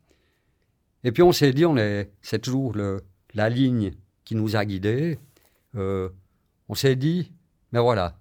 [1.03, 3.91] Et puis on s'est dit, on est, c'est toujours le, la ligne
[4.23, 5.19] qui nous a guidés.
[5.75, 6.07] Euh,
[6.69, 7.33] on s'est dit,
[7.73, 8.17] mais voilà,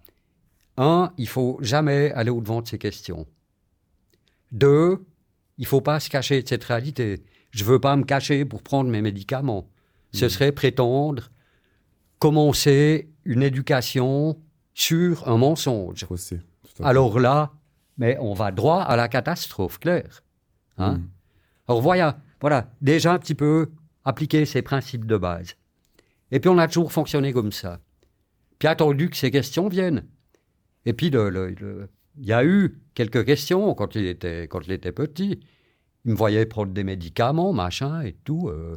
[0.76, 3.24] un, il faut jamais aller au-devant de ces questions.
[4.50, 5.04] Deux,
[5.58, 7.22] il faut pas se cacher de cette réalité.
[7.52, 9.68] Je veux pas me cacher pour prendre mes médicaments.
[10.12, 10.30] Ce Mhm.
[10.30, 11.30] serait prétendre
[12.18, 14.38] commencer une éducation
[14.74, 16.04] sur un mensonge.
[16.16, 16.40] fait.
[16.82, 17.52] Alors là,
[17.99, 20.22] mais on va droit à la catastrophe, clair.
[20.78, 21.09] Hein Mm.
[21.68, 23.70] Alors voilà, voilà, déjà un petit peu
[24.05, 25.57] appliquer ces principes de base.
[26.30, 27.80] Et puis on a toujours fonctionné comme ça.
[28.59, 30.05] Puis attendu que ces questions viennent.
[30.84, 31.88] Et puis il
[32.18, 35.40] y a eu quelques questions quand il était, quand il était petit.
[36.05, 38.49] Il me voyait prendre des médicaments, machin et tout.
[38.49, 38.76] euh,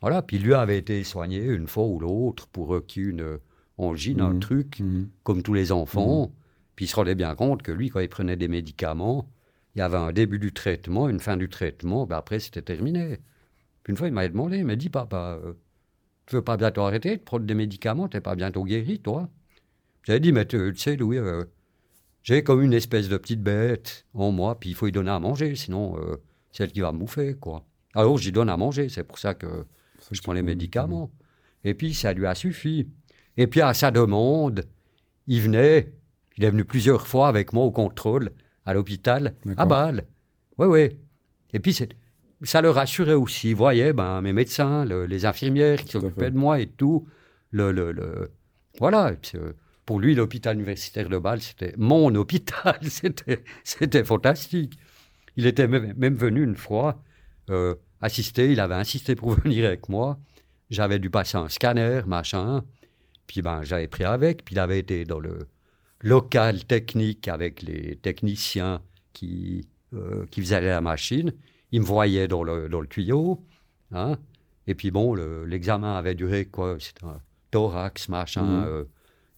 [0.00, 3.10] voilà, puis lui avait été soigné une fois ou l'autre pour euh, qu'il y ait
[3.10, 3.38] une
[3.78, 4.40] angine, un Mhm.
[4.40, 5.08] truc Mhm.
[5.24, 6.32] comme tous les enfants.
[6.82, 9.30] Puis il se rendait bien compte que lui, quand il prenait des médicaments,
[9.76, 13.20] il y avait un début du traitement, une fin du traitement, ben après c'était terminé.
[13.84, 15.52] Puis une fois, il m'a demandé, il m'a dit, papa, euh,
[16.26, 19.28] tu veux pas bientôt arrêter de prendre des médicaments, t'es pas bientôt guéri, toi?
[20.02, 21.44] J'avais dit, mais tu, sais, Louis, euh,
[22.24, 25.20] j'ai comme une espèce de petite bête en moi, puis il faut lui donner à
[25.20, 26.16] manger, sinon euh,
[26.50, 27.64] c'est elle qui va me bouffer, quoi.
[27.94, 29.66] Alors lui donne à manger, c'est pour ça que
[30.10, 31.12] je prends les médicaments.
[31.62, 32.88] Et puis ça lui a suffi.
[33.36, 34.64] Et puis à sa demande,
[35.28, 35.92] il venait,
[36.36, 38.30] il est venu plusieurs fois avec moi au contrôle
[38.64, 40.06] à l'hôpital, à Bâle.
[40.58, 40.98] Oui, oui.
[41.52, 41.76] Et puis
[42.42, 43.52] ça le rassurait aussi.
[43.52, 47.06] Vous voyez, ben, mes médecins, les infirmières qui s'occupaient de moi et tout.
[47.50, 48.30] Le, le, le...
[48.78, 49.12] Voilà.
[49.34, 49.52] Euh,
[49.84, 52.78] pour lui, l'hôpital universitaire de Bâle, c'était mon hôpital.
[53.64, 54.78] c'était, fantastique.
[55.36, 57.02] Il était même, venu une fois
[57.50, 58.52] euh, assister.
[58.52, 60.18] Il avait insisté pour venir avec moi.
[60.70, 62.64] J'avais dû passer un scanner, machin.
[63.26, 64.44] Puis ben, j'avais pris avec.
[64.44, 65.46] Puis il avait été dans le
[66.02, 68.82] local technique avec les techniciens
[69.12, 71.32] qui, euh, qui faisaient la machine.
[71.70, 73.42] Il me voyait dans le, dans le tuyau.
[73.92, 74.18] Hein.
[74.66, 78.64] Et puis bon, l'examen avait duré quoi C'était un thorax, machin, mmh.
[78.66, 78.84] euh,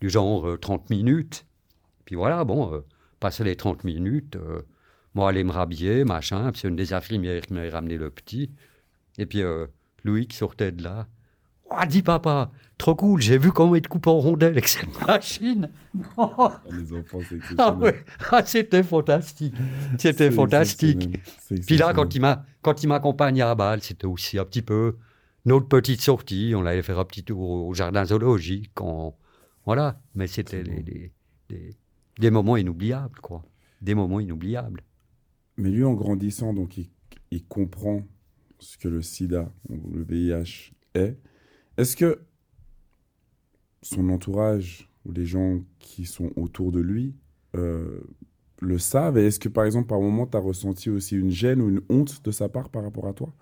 [0.00, 1.46] du genre 30 euh, minutes.
[2.04, 2.82] Puis voilà, bon,
[3.20, 4.36] passer les 30 minutes,
[5.14, 6.52] moi, aller me rhabiller, machin.
[6.52, 8.50] Puis c'est une des infirmières qui m'avait ramené le petit.
[9.16, 9.42] Et puis
[10.02, 11.06] Louis qui sortait de là.
[11.70, 15.06] Oh, dis papa, trop cool, j'ai vu comment il te coupe en rondelles avec cette
[15.06, 15.70] machine.
[16.18, 17.20] Ah, les enfants,
[17.58, 18.04] ah, ouais.
[18.30, 19.54] ah, c'était fantastique.
[19.98, 21.18] C'était fantastique.
[21.66, 24.96] Puis là, quand il m'a, quand il m'accompagnait à Bâle, c'était aussi un petit peu
[25.44, 26.52] notre petite sortie.
[26.56, 28.72] On allait faire un petit tour au jardin zoologique.
[29.64, 30.00] Voilà.
[30.14, 31.12] Mais c'était des,
[32.18, 33.44] des, moments inoubliables, quoi.
[33.80, 34.82] Des moments inoubliables.
[35.56, 36.90] Mais lui, en grandissant, donc, il,
[37.30, 38.02] il comprend
[38.58, 41.18] ce que le sida, le VIH est.
[41.76, 42.20] Est-ce que
[43.82, 47.14] son entourage ou les gens qui sont autour de lui
[47.56, 48.00] euh,
[48.60, 49.18] le savent?
[49.18, 51.82] Et est-ce que, par exemple, par moment, tu as ressenti aussi une gêne ou une
[51.88, 53.34] honte de sa part par rapport à toi?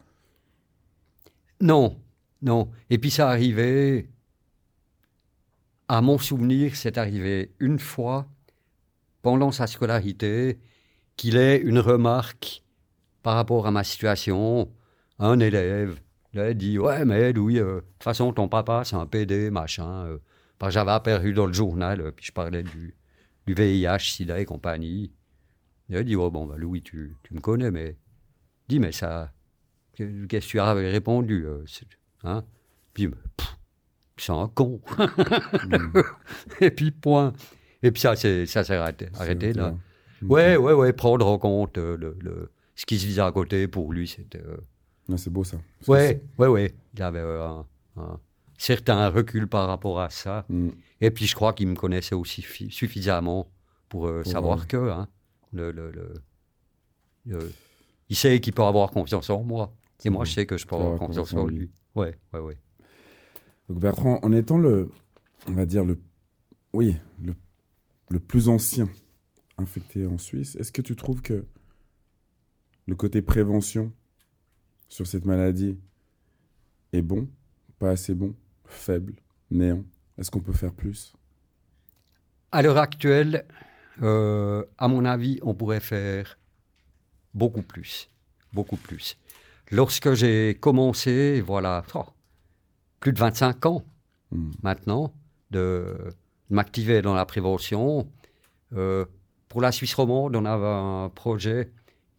[1.61, 1.97] Non,
[2.41, 2.71] non.
[2.91, 4.09] Et puis ça arrivait,
[5.89, 8.27] à mon souvenir, c'est arrivé une fois
[9.21, 10.59] pendant sa scolarité
[11.17, 12.65] qu'il ait une remarque
[13.23, 14.69] par rapport à ma situation.
[15.19, 16.01] Un élève
[16.35, 20.07] il dit Ouais, mais Louis, euh, de toute façon, ton papa, c'est un PD, machin.
[20.07, 20.19] Euh.
[20.69, 22.95] J'avais apparu dans le journal, euh, puis je parlais du,
[23.47, 25.13] du VIH, SIDA et compagnie.
[25.89, 27.97] Il a dit Oh, bon, bah, Louis, tu, tu me connais, mais.
[28.69, 29.33] Dis, mais ça.
[29.95, 31.47] Qu'est-ce que tu avais répondu
[32.23, 32.45] hein?
[32.95, 33.11] Puis,
[34.17, 34.81] c'est un con.
[34.99, 36.01] Mm.
[36.61, 37.33] et puis, point.
[37.83, 39.77] Et puis, ça, ça s'est arrêté, arrêté là.
[40.23, 43.93] Ouais, ouais, ouais, prendre en compte le, le, ce qui se faisait à côté pour
[43.93, 44.41] lui, c'était
[45.17, 45.59] c'est beau ça.
[45.89, 46.69] Oui, oui, oui.
[46.95, 47.67] Il avait un,
[48.57, 50.45] certain recul par rapport à ça.
[50.49, 50.69] Mm.
[51.01, 53.49] Et puis je crois qu'il me connaissait aussi suffisamment
[53.89, 55.09] pour euh, savoir que hein,
[55.53, 55.91] le, le,
[57.27, 57.53] le,
[58.09, 59.75] il sait qu'il peut avoir confiance en moi.
[60.05, 61.71] Et moi, je sais que je peux avoir confiance en lui.
[61.95, 62.55] Oui, oui, oui.
[63.69, 64.91] Donc Bertrand, en étant le,
[65.47, 65.99] on va dire le,
[66.73, 67.35] oui, le,
[68.11, 68.89] le plus ancien
[69.59, 71.47] infecté en Suisse, est-ce que tu trouves que
[72.87, 73.93] le côté prévention
[74.93, 75.79] sur cette maladie
[76.93, 77.27] est bon,
[77.79, 78.35] pas assez bon,
[78.67, 79.15] faible,
[79.51, 79.85] néant?
[80.19, 81.15] Est-ce qu'on peut faire plus?
[82.51, 83.47] À l'heure actuelle,
[84.03, 86.39] euh, à mon avis, on pourrait faire
[87.33, 88.11] beaucoup plus.
[88.53, 89.17] Beaucoup plus.
[89.71, 92.05] Lorsque j'ai commencé, voilà, oh,
[93.01, 93.87] plus de 25 ans
[94.31, 94.51] hmm.
[94.63, 95.15] maintenant,
[95.51, 95.97] de,
[96.51, 98.07] m'activer dans la prévention,
[98.75, 99.07] euh,
[99.49, 101.73] pour la Suisse romande, on avait un projet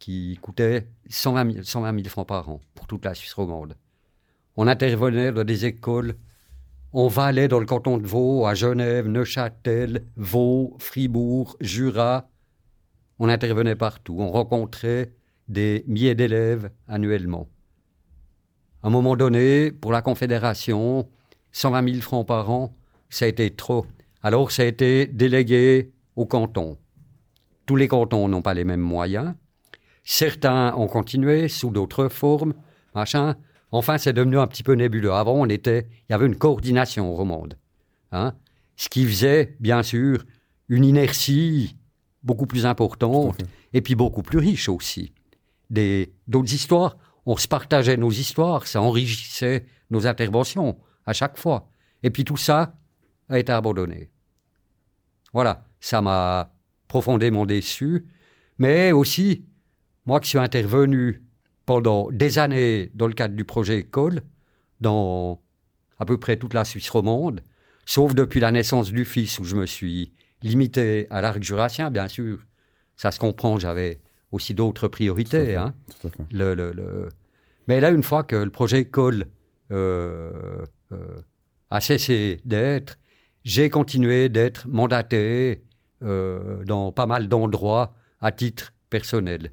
[0.04, 3.74] qui coûtait 120 000, francs par an pour toute la Suisse romande.
[4.54, 6.16] On intervenait dans des écoles.
[6.92, 12.28] On Valais, dans le canton de Vaud, à Genève, Neuchâtel, Vaud, Fribourg, Jura.
[13.18, 14.16] On intervenait partout.
[14.18, 15.14] On rencontrait
[15.48, 17.48] des milliers d'élèves annuellement.
[18.82, 21.08] À un moment donné, pour la Confédération,
[21.52, 22.76] 120 000 francs par an,
[23.08, 23.86] ça a été trop.
[24.22, 26.76] Alors ça a été délégué au canton.
[27.64, 29.32] Tous les cantons n'ont pas les mêmes moyens.
[30.04, 32.54] Certains ont continué sous d'autres formes,
[32.94, 33.36] machin.
[33.72, 35.12] Enfin, c'est devenu un petit peu nébuleux.
[35.12, 37.58] Avant, on était, il y avait une coordination au monde.
[38.12, 38.34] Hein,
[38.76, 40.24] ce qui faisait, bien sûr,
[40.68, 41.76] une inertie
[42.22, 43.40] beaucoup plus importante
[43.72, 45.12] et puis beaucoup plus riche aussi.
[45.70, 46.96] D'autres histoires,
[47.26, 51.68] on se partageait nos histoires, ça enrichissait nos interventions à chaque fois.
[52.02, 52.76] Et puis tout ça
[53.28, 54.10] a été abandonné.
[55.32, 56.52] Voilà, ça m'a
[56.86, 58.06] profondément déçu,
[58.58, 59.44] mais aussi
[60.06, 61.22] moi qui suis intervenu
[61.66, 64.20] pendant des années dans le cadre du projet École,
[64.80, 65.40] dans
[65.98, 67.40] à peu près toute la Suisse romande,
[67.86, 72.08] sauf depuis la naissance du fils où je me suis limité à l'arc jurassien, bien
[72.08, 72.38] sûr.
[72.96, 74.00] Ça se comprend, j'avais
[74.30, 75.56] aussi d'autres priorités.
[75.56, 75.74] Hein.
[76.30, 77.08] Le, le, le...
[77.66, 79.26] Mais là, une fois que le projet École
[79.70, 81.22] euh, euh,
[81.70, 82.98] a cessé d'être.
[83.44, 85.64] J'ai continué d'être mandaté
[86.02, 89.52] euh, dans pas mal d'endroits à titre personnel,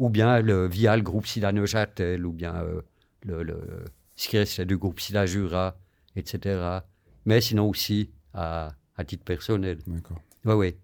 [0.00, 2.80] ou bien le, via le groupe Sida Neuchâtel, ou bien euh,
[3.22, 3.84] le, le,
[4.16, 5.76] ce qui restait du groupe Sida Jura,
[6.16, 6.80] etc.
[7.26, 9.78] Mais sinon aussi à, à titre personnel.
[9.86, 10.20] D'accord.
[10.46, 10.76] Oui, oui.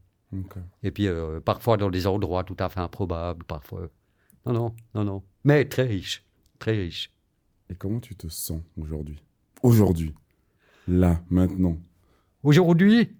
[0.83, 3.89] Et puis euh, parfois dans des endroits tout à fait improbables, parfois.
[4.45, 5.23] Non, non, non, non.
[5.45, 6.23] Mais très riche,
[6.59, 7.11] très riche.
[7.71, 9.23] Et comment tu te sens aujourd'hui?
[9.63, 10.15] Aujourd'hui.
[10.87, 11.79] Là, maintenant.
[12.43, 13.17] Aujourd'hui,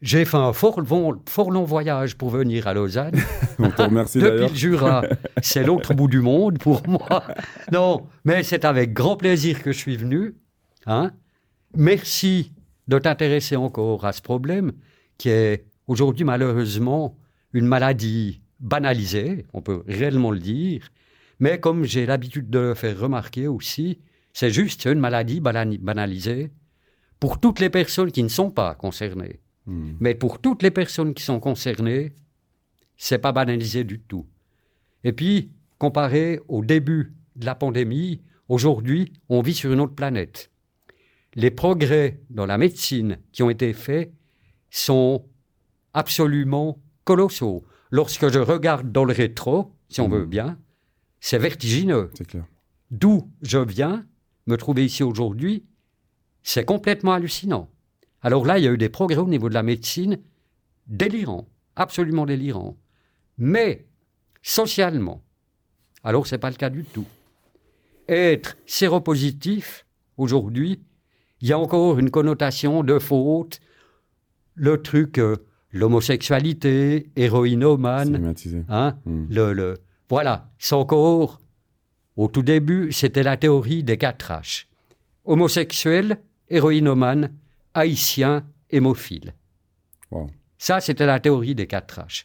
[0.00, 3.16] j'ai fait un fort, long- fort long voyage pour venir à Lausanne.
[3.58, 5.02] On te remercie Depuis le Jura,
[5.42, 7.24] c'est l'autre bout du monde pour moi.
[7.72, 10.36] Non, mais c'est avec grand plaisir que je suis venu.
[10.86, 11.10] Hein.
[11.76, 12.52] Merci
[12.86, 14.72] de t'intéresser encore à ce problème
[15.18, 17.16] qui est aujourd'hui malheureusement
[17.52, 20.88] une maladie banalisée, on peut réellement le dire.
[21.40, 23.98] Mais comme j'ai l'habitude de le faire remarquer aussi,
[24.32, 26.50] c'est juste une maladie banalisée
[27.20, 29.40] pour toutes les personnes qui ne sont pas concernées.
[29.68, 29.92] Hmm.
[30.00, 32.14] Mais pour toutes les personnes qui sont concernées,
[32.96, 34.26] c'est pas banalisé du tout.
[35.04, 40.50] Et puis, comparé au début de la pandémie, aujourd'hui, on vit sur une autre planète.
[41.34, 44.10] Les progrès dans la médecine qui ont été faits
[44.70, 45.26] sont
[45.92, 47.64] absolument colossaux.
[47.90, 50.14] Lorsque je regarde dans le rétro, si on Mhm.
[50.14, 50.58] veut bien,
[51.20, 52.10] c'est vertigineux.
[52.14, 52.46] C'est clair.
[52.90, 54.06] D'où je viens,
[54.46, 55.64] me trouver ici aujourd'hui,
[56.42, 57.70] c'est complètement hallucinant.
[58.22, 60.18] Alors là, il y a eu des progrès au niveau de la médecine
[60.86, 62.76] délirants, absolument délirants.
[63.38, 63.86] Mais
[64.42, 65.22] socialement,
[66.02, 67.06] alors ce n'est pas le cas du tout.
[68.08, 70.80] Être séropositif, aujourd'hui,
[71.40, 73.60] il y a encore une connotation de faute,
[74.54, 75.36] le truc, euh,
[75.70, 78.34] l'homosexualité, héroïnomane,
[78.68, 79.26] hein, Hmm.
[79.30, 79.74] le, le-
[80.08, 81.38] voilà, c'est encore,
[82.16, 84.64] au tout début, c'était la théorie des quatre H.
[85.24, 87.30] Homosexuel, héroïnomane,
[87.78, 89.34] haïtien, hémophile.
[90.10, 90.30] Wow.
[90.58, 92.24] Ça, c'était la théorie des quatre H.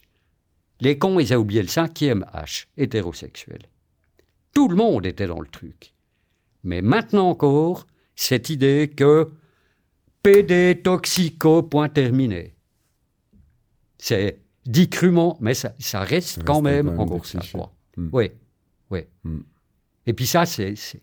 [0.80, 3.62] Les cons, ils ont oublié le cinquième H, hétérosexuel.
[4.54, 5.94] Tout le monde était dans le truc.
[6.64, 7.86] Mais maintenant encore,
[8.16, 9.32] cette idée que
[10.24, 12.56] PD toxico, point terminé.
[13.98, 17.40] C'est dit crûment, mais ça, ça reste Ça quand reste même quand même encore ça.
[17.98, 18.10] Mm.
[18.14, 18.32] Oui,
[18.90, 19.02] oui.
[19.24, 19.40] Mm.
[20.06, 21.02] Et puis ça, c'est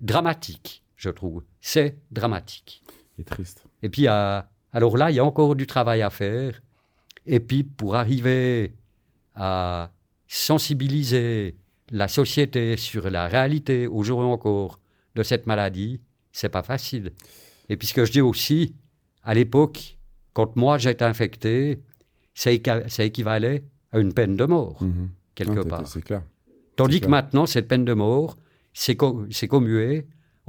[0.00, 1.44] dramatique, je trouve.
[1.60, 2.82] C'est dramatique.
[3.18, 3.64] Et triste.
[3.82, 6.60] Et puis, alors là, il y a encore du travail à faire.
[7.26, 8.74] Et puis, pour arriver
[9.34, 9.90] à
[10.26, 11.56] sensibiliser
[11.90, 14.78] la société sur la réalité, aujourd'hui encore,
[15.16, 16.00] de cette maladie,
[16.32, 17.12] c'est pas facile.
[17.68, 18.74] Et puis, ce que je dis aussi,
[19.24, 19.98] à l'époque,
[20.32, 21.80] quand moi j'étais infecté,
[22.34, 25.10] ça, équivalait à une peine de mort, Mhm.
[25.34, 25.86] quelque Non, t'es- part.
[25.88, 26.22] C'est clair.
[26.76, 27.10] Tandis que clair.
[27.10, 28.36] maintenant, cette peine de mort,
[28.72, 29.26] c'est co-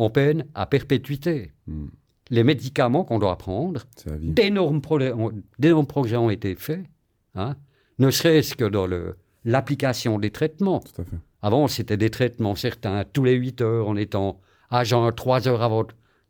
[0.02, 1.52] en peine à perpétuité.
[1.68, 1.88] Hmm.
[2.30, 3.84] Les médicaments qu'on doit prendre,
[4.20, 6.86] d'énormes progrès, ont- d'énormes progrès ont été faits,
[7.36, 7.56] hein,
[8.00, 8.88] ne serait-ce que dans
[9.44, 10.80] l'application des traitements.
[10.80, 11.18] Tout à fait.
[11.42, 14.40] Avant, c'était des traitements certains, tous les 8 heures en étant
[14.84, 15.90] jeun, 3 heures avant de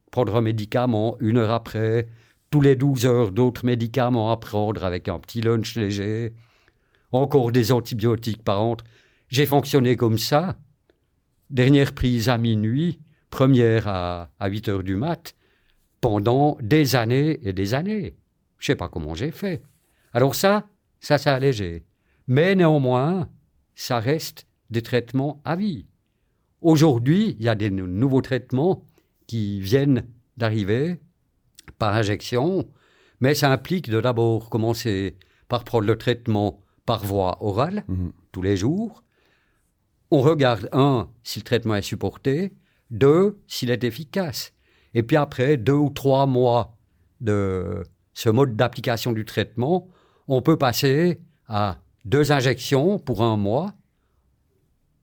[0.10, 2.08] prendre un médicament, une heure après,
[2.50, 6.34] tous les 12 heures d'autres médicaments à prendre avec un petit lunch léger,
[7.12, 8.84] encore des antibiotiques par entre.
[9.30, 10.58] J'ai fonctionné comme ça.
[11.50, 13.00] Dernière prise à minuit,
[13.32, 15.36] première à, à 8 heures du mat,
[16.02, 18.16] pendant des années et des années.
[18.60, 19.64] Je sais pas comment j'ai fait.
[20.14, 20.68] Alors ça,
[21.00, 21.84] ça s'est allégé.
[22.28, 23.30] Mais néanmoins,
[23.74, 25.88] ça reste des traitements à vie.
[26.62, 28.86] Aujourd'hui, il y a des nou- nouveaux traitements
[29.28, 30.06] qui viennent
[30.38, 31.00] d'arriver
[31.80, 32.68] par injection,
[33.20, 35.18] mais ça implique de d'abord commencer
[35.48, 38.12] par prendre le traitement par voie orale Mhm.
[38.32, 39.04] tous les jours.
[40.12, 42.54] On regarde, un, si le traitement est supporté,
[42.92, 44.54] deux, s'il est efficace.
[44.94, 46.78] Et puis après, deux ou trois mois
[47.22, 47.84] de
[48.14, 49.88] ce mode d'application du traitement,
[50.28, 53.74] on peut passer à deux injections pour un mois.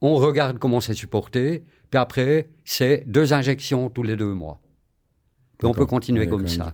[0.00, 4.60] On regarde comment c'est supporté, puis après, c'est deux injections tous les deux mois.
[5.58, 6.72] Puis on peut continuer comme ça.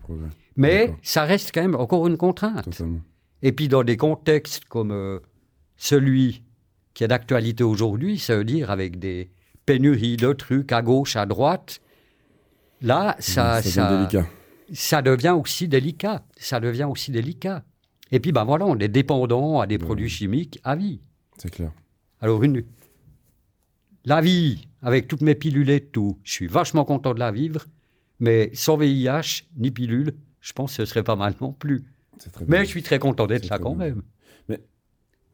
[0.57, 2.65] Mais ça reste quand même encore une contrainte.
[2.65, 3.01] Totalement.
[3.43, 5.21] Et puis dans des contextes comme euh,
[5.77, 6.45] celui
[6.95, 9.31] qui est d'actualité aujourd'hui, ça veut dire avec des
[9.67, 11.81] pénuries de trucs à gauche, à droite,
[12.81, 14.27] là, ça, devient ça, délicat.
[14.73, 16.25] ça devient aussi délicat.
[16.37, 17.65] Ça devient aussi délicat.
[18.11, 21.01] Et puis, ben voilà, on est dépendant à des Ben produits chimiques à vie.
[21.39, 21.73] C'est clair.
[22.21, 22.62] Alors, une,
[24.05, 27.67] la vie, avec toutes mes pilules et tout, je suis vachement content de la vivre,
[28.21, 31.85] mais sans VIH ni pilule, je pense que ce serait pas mal non plus.
[32.37, 32.47] Bien.
[32.47, 33.87] Mais je suis très content d'être là quand bien.
[33.87, 34.03] même.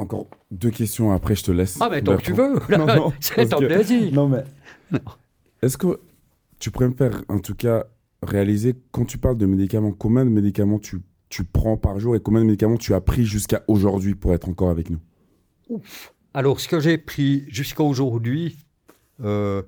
[0.00, 1.76] Encore deux questions après, je te laisse.
[1.80, 2.54] Ah, mais tant Ben, que tu veux.
[2.78, 4.12] Non, non, C'est parce un que- plaisir.
[4.14, 4.44] Non, mais.
[4.90, 5.00] Non.
[5.62, 6.00] Est-ce que
[6.58, 7.84] tu pourrais me faire, en tout cas,
[8.22, 12.20] réaliser, quand tu parles de médicaments, combien de médicaments tu, tu prends par jour et
[12.20, 15.00] combien de médicaments tu as pris jusqu'à aujourd'hui pour être encore avec nous?
[15.68, 16.14] Ouf.
[16.32, 18.56] Alors, ce que j'ai pris jusqu'à aujourd'hui,
[19.22, 19.62] euh,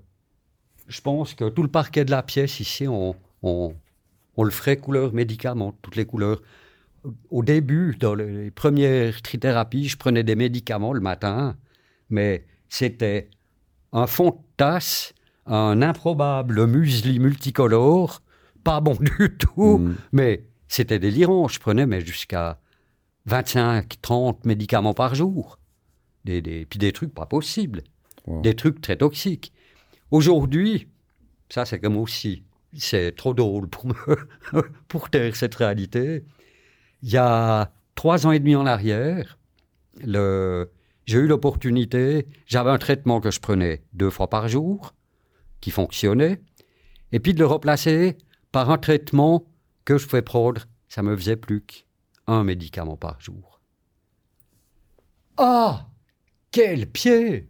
[0.89, 3.74] je pense que tout le parquet de la pièce ici, on, on,
[4.37, 6.41] on le ferait couleur médicaments, toutes les couleurs.
[7.31, 11.57] Au début, dans les premières trithérapies, je prenais des médicaments le matin,
[12.11, 13.29] mais c'était
[13.93, 15.13] un fond de tasse,
[15.47, 18.23] un improbable muesli multicolore,
[18.63, 19.95] pas bon du tout, Mm.
[20.13, 21.49] mais c'était délirant.
[21.49, 22.61] Je prenais mais jusqu'à
[23.27, 25.59] 25, 30 médicaments par jour.
[26.25, 27.83] Des, des, puis des trucs pas possibles,
[28.29, 28.43] Wow.
[28.43, 29.53] des trucs très toxiques.
[30.13, 30.87] Aujourd'hui,
[31.49, 32.45] ça c'est comme aussi,
[32.77, 33.95] c'est trop drôle pour me,
[34.89, 36.23] pour taire cette réalité.
[37.03, 39.39] Il y a trois ans et demi en arrière,
[40.03, 40.71] le,
[41.07, 44.95] j'ai eu l'opportunité, j'avais un traitement que je prenais deux fois par jour,
[45.61, 46.41] qui fonctionnait,
[47.13, 48.17] et puis de le remplacer
[48.53, 49.45] par un traitement
[49.85, 53.61] que je pouvais prendre, ça me faisait plus qu'un médicament par jour.
[55.37, 55.89] Ah!
[56.51, 57.49] Quel pied!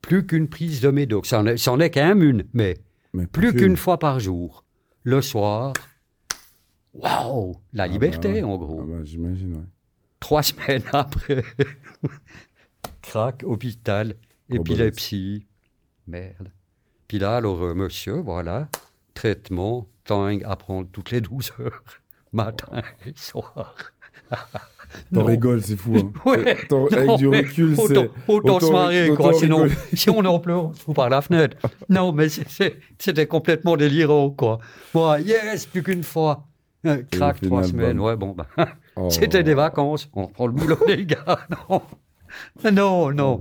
[0.00, 2.76] Plus qu'une prise de médoc, c'en est, est quand même une, mais
[3.12, 3.76] Mais plus qu'une.
[3.76, 4.64] fois par jour,
[5.04, 5.72] le soir.
[6.94, 8.42] Waouh La Ah bah liberté, ouais.
[8.42, 8.82] en Ah gros.
[8.82, 9.64] bah, J'imagine, ouais.
[10.20, 11.42] Trois semaines après,
[13.00, 14.14] crac, hôpital,
[14.50, 15.46] épilepsie.
[16.06, 16.50] Merde.
[17.08, 18.68] Puis là, alors, euh, monsieur, voilà,
[19.14, 21.82] traitement, tang à prendre toutes les 12 heures,
[22.32, 23.74] matin et soir.
[24.30, 25.24] T'en Non.
[25.24, 25.96] rigoles, c'est fou.
[25.96, 26.12] Hein.
[26.30, 27.82] Ouais, T'en- avec non, du recul, c'est.
[27.98, 29.32] autant, autant se autant- marrer, autant quoi.
[29.34, 31.56] Sinon, si on en pleure, on se fout par la fenêtre.
[31.88, 34.58] Non, mais c'était complètement délirant, quoi.
[34.94, 36.46] Moi, yes, plus qu'une fois.
[37.10, 37.96] Crac, trois semaines.
[37.98, 38.06] bon.
[38.06, 38.46] Ouais, bon, ben,
[38.96, 39.08] Oh.
[39.10, 40.10] c'était des vacances.
[40.14, 41.46] On reprend le boulot, les gars.
[42.64, 43.40] Non, non, non.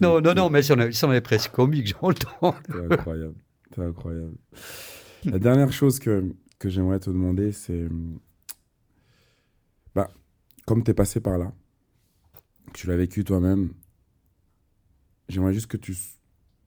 [0.00, 2.54] Non, non, non, mais ça en est, presque comique, j'entends.
[2.70, 3.34] C'est incroyable.
[3.74, 4.34] C'est incroyable.
[5.24, 7.88] La dernière chose que, que j'aimerais te demander, c'est.
[9.94, 10.10] Bah,
[10.66, 11.52] comme tu es passé par là,
[12.68, 13.72] que tu l'as vécu toi-même,
[15.28, 16.20] j'aimerais juste que tu s-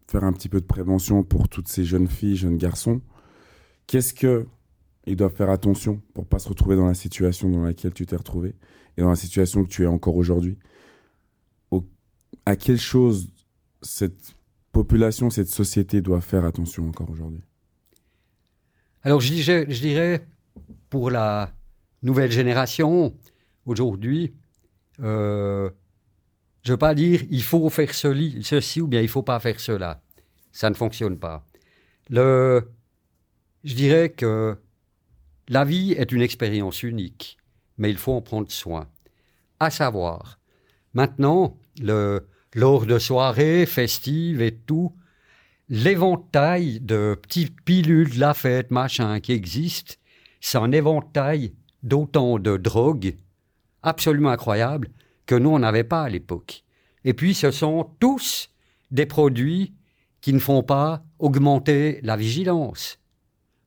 [0.10, 3.02] faire un petit peu de prévention pour toutes ces jeunes filles, jeunes garçons.
[3.88, 4.46] Qu'est-ce que
[5.08, 8.16] ils doivent faire attention pour pas se retrouver dans la situation dans laquelle tu t'es
[8.16, 8.56] retrouvé
[8.98, 10.58] et dans la situation que tu es encore aujourd'hui
[11.72, 11.86] Au-
[12.46, 13.30] À quelle chose
[13.82, 14.36] cette
[14.72, 17.42] population, cette société doit faire attention encore aujourd'hui?
[19.04, 20.28] Alors, je dirais, je dirais,
[20.90, 21.54] pour la
[22.04, 23.16] nouvelle génération,
[23.66, 24.34] aujourd'hui,
[25.00, 25.70] euh,
[26.64, 29.60] je ne veux pas dire il faut faire ceci ou bien il faut pas faire
[29.60, 30.02] cela.
[30.52, 31.46] Ça ne fonctionne pas.
[32.10, 32.68] Le,
[33.64, 34.58] je dirais que
[35.50, 37.38] la vie est une expérience unique,
[37.78, 38.88] mais il faut en prendre soin.
[39.60, 40.40] À savoir,
[40.94, 44.94] maintenant, le, lors de soirées festives et tout,
[45.70, 49.96] l'éventail de petites pilules de la fête, machin, qui existent,
[50.42, 53.16] c'est un éventail d'autant de drogues
[53.84, 54.90] absolument incroyables
[55.26, 56.64] que nous, on n'avait pas à l'époque.
[57.04, 58.50] Et puis, ce sont tous
[58.92, 59.74] des produits
[60.22, 63.00] qui ne font pas augmenter la vigilance.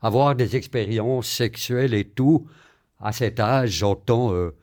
[0.03, 2.47] Avoir des expériences sexuelles et tout,
[3.01, 4.57] à cet âge, j'entends euh,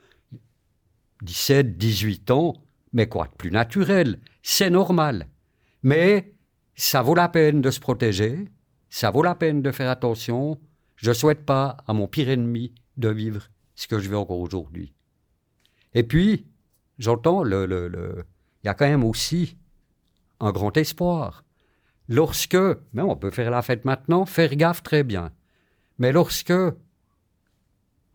[1.22, 2.54] 17, 18 ans,
[2.94, 4.20] mais quoi de plus naturel?
[4.41, 5.28] C'est normal.
[5.84, 6.34] Mais
[6.76, 8.48] ça vaut la peine de se protéger,
[8.90, 10.60] ça vaut la peine de faire attention.
[10.95, 14.40] Je ne souhaite pas à mon pire ennemi de vivre ce que je vis encore
[14.40, 14.94] aujourd'hui.
[15.94, 16.48] Et puis,
[16.98, 18.26] j'entends, le, le, le-
[18.64, 19.57] il y a quand même aussi
[20.40, 21.44] un grand espoir.
[22.10, 22.57] Lorsque,
[22.94, 25.32] mais on peut faire la fête maintenant, faire gaffe très bien.
[25.98, 26.53] Mais lorsque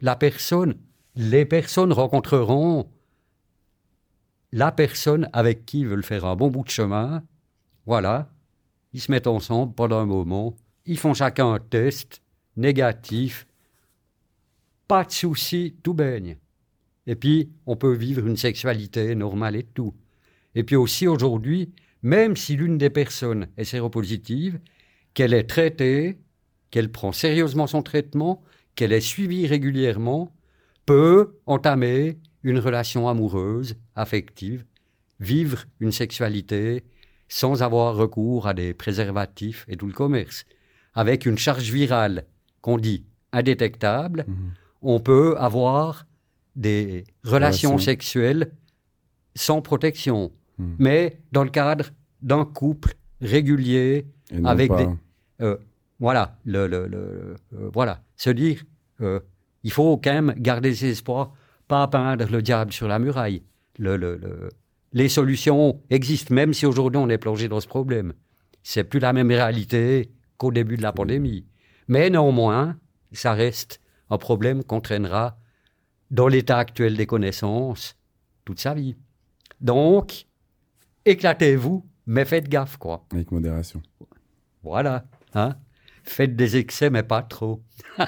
[0.00, 0.78] la personne,
[1.14, 2.88] les personnes rencontreront
[4.52, 7.22] la personne avec qui ils veulent faire un bon bout de chemin,
[7.86, 8.30] voilà,
[8.92, 10.54] ils se mettent ensemble pendant un moment,
[10.84, 12.22] ils font chacun un test
[12.56, 13.46] négatif,
[14.86, 16.36] pas de souci, tout baigne.
[17.06, 19.94] Et puis, on peut vivre une sexualité normale et tout.
[20.54, 21.72] Et puis aussi, aujourd'hui,
[22.02, 24.60] même si l'une des personnes est séropositive,
[25.14, 26.18] qu'elle est traitée,
[26.72, 28.42] qu'elle prend sérieusement son traitement,
[28.74, 30.32] qu'elle est suivie régulièrement,
[30.86, 34.64] peut entamer une relation amoureuse, affective,
[35.20, 36.82] vivre une sexualité
[37.28, 40.44] sans avoir recours à des préservatifs et tout le commerce.
[40.94, 42.24] Avec une charge virale
[42.62, 44.34] qu'on dit indétectable, Mhm.
[44.82, 46.06] on peut avoir
[46.56, 48.50] des relations sexuelles
[49.34, 50.76] sans protection, Mhm.
[50.78, 51.86] mais dans le cadre
[52.22, 54.06] d'un couple régulier,
[54.44, 54.90] Avec pas- des-
[55.42, 55.56] euh,
[56.02, 58.64] voilà, le, le- le- euh, voilà, se dire,
[59.00, 59.20] euh,
[59.62, 61.32] il faut quand même garder ses espoirs,
[61.68, 63.44] pas peindre le diable sur la muraille.
[63.78, 64.48] Le, le- le-
[64.92, 68.14] les solutions existent, même si aujourd'hui on est plongé dans ce problème.
[68.64, 71.46] C'est plus la même réalité qu'au début de la pandémie.
[71.86, 72.76] Mais néanmoins,
[73.12, 73.80] ça reste
[74.10, 75.38] un problème qu'on traînera
[76.10, 77.96] dans l'état actuel des connaissances
[78.44, 78.96] toute sa vie.
[79.60, 80.26] Donc,
[81.04, 83.04] éclatez-vous, mais faites gaffe, quoi.
[83.12, 83.80] Avec modération.
[84.64, 85.04] Voilà.
[85.34, 85.54] Hein
[86.04, 87.62] Faites des excès, mais pas trop.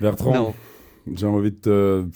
[0.00, 0.54] Bertrand, Non.
[1.14, 2.06] j'ai envie de te,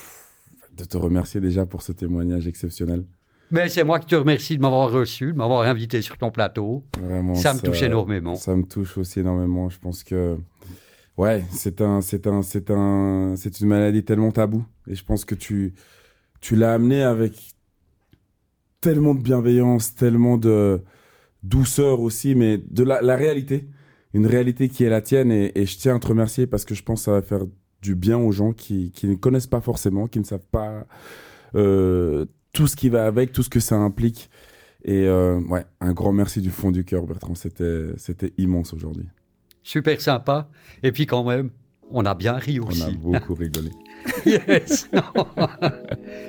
[0.76, 3.04] de te remercier déjà pour ce témoignage exceptionnel.
[3.50, 6.82] Mais c'est moi qui te remercie de m'avoir reçu, de m'avoir invité sur ton plateau.
[7.00, 8.34] Vraiment, Ça me touche énormément.
[8.36, 9.68] Ça me touche aussi énormément.
[9.68, 10.36] Je pense que,
[11.16, 14.64] ouais, c'est un, c'est un, c'est un, c'est une maladie tellement taboue.
[14.88, 15.74] Et je pense que tu,
[16.40, 17.34] tu l'as amené avec
[18.80, 20.80] tellement de bienveillance, tellement de
[21.44, 23.68] douceur aussi, mais de la, la réalité.
[24.12, 25.30] Une réalité qui est la tienne.
[25.30, 27.44] Et, et je tiens à te remercier parce que je pense que ça va faire
[27.82, 30.86] du bien aux gens qui, qui ne connaissent pas forcément, qui ne savent pas
[31.54, 34.30] euh, tout ce qui va avec, tout ce que ça implique.
[34.84, 37.34] Et euh, ouais, un grand merci du fond du cœur, Bertrand.
[37.34, 39.06] C'était, immense aujourd'hui.
[39.62, 40.48] Super sympa.
[40.82, 41.50] Et puis quand même,
[41.90, 42.96] on a bien ri On a aussi.
[42.96, 43.70] beaucoup rigolé.
[44.26, 44.88] Yes.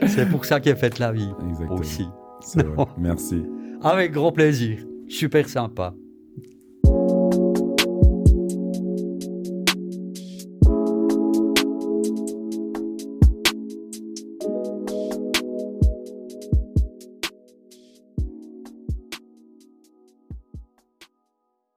[0.08, 1.80] c'est pour ça qu'est faite la vie Exactement.
[1.80, 2.06] aussi.
[2.42, 2.86] C'est vrai.
[2.98, 3.44] Merci.
[3.82, 4.80] Avec grand plaisir.
[5.10, 5.94] Super sympa.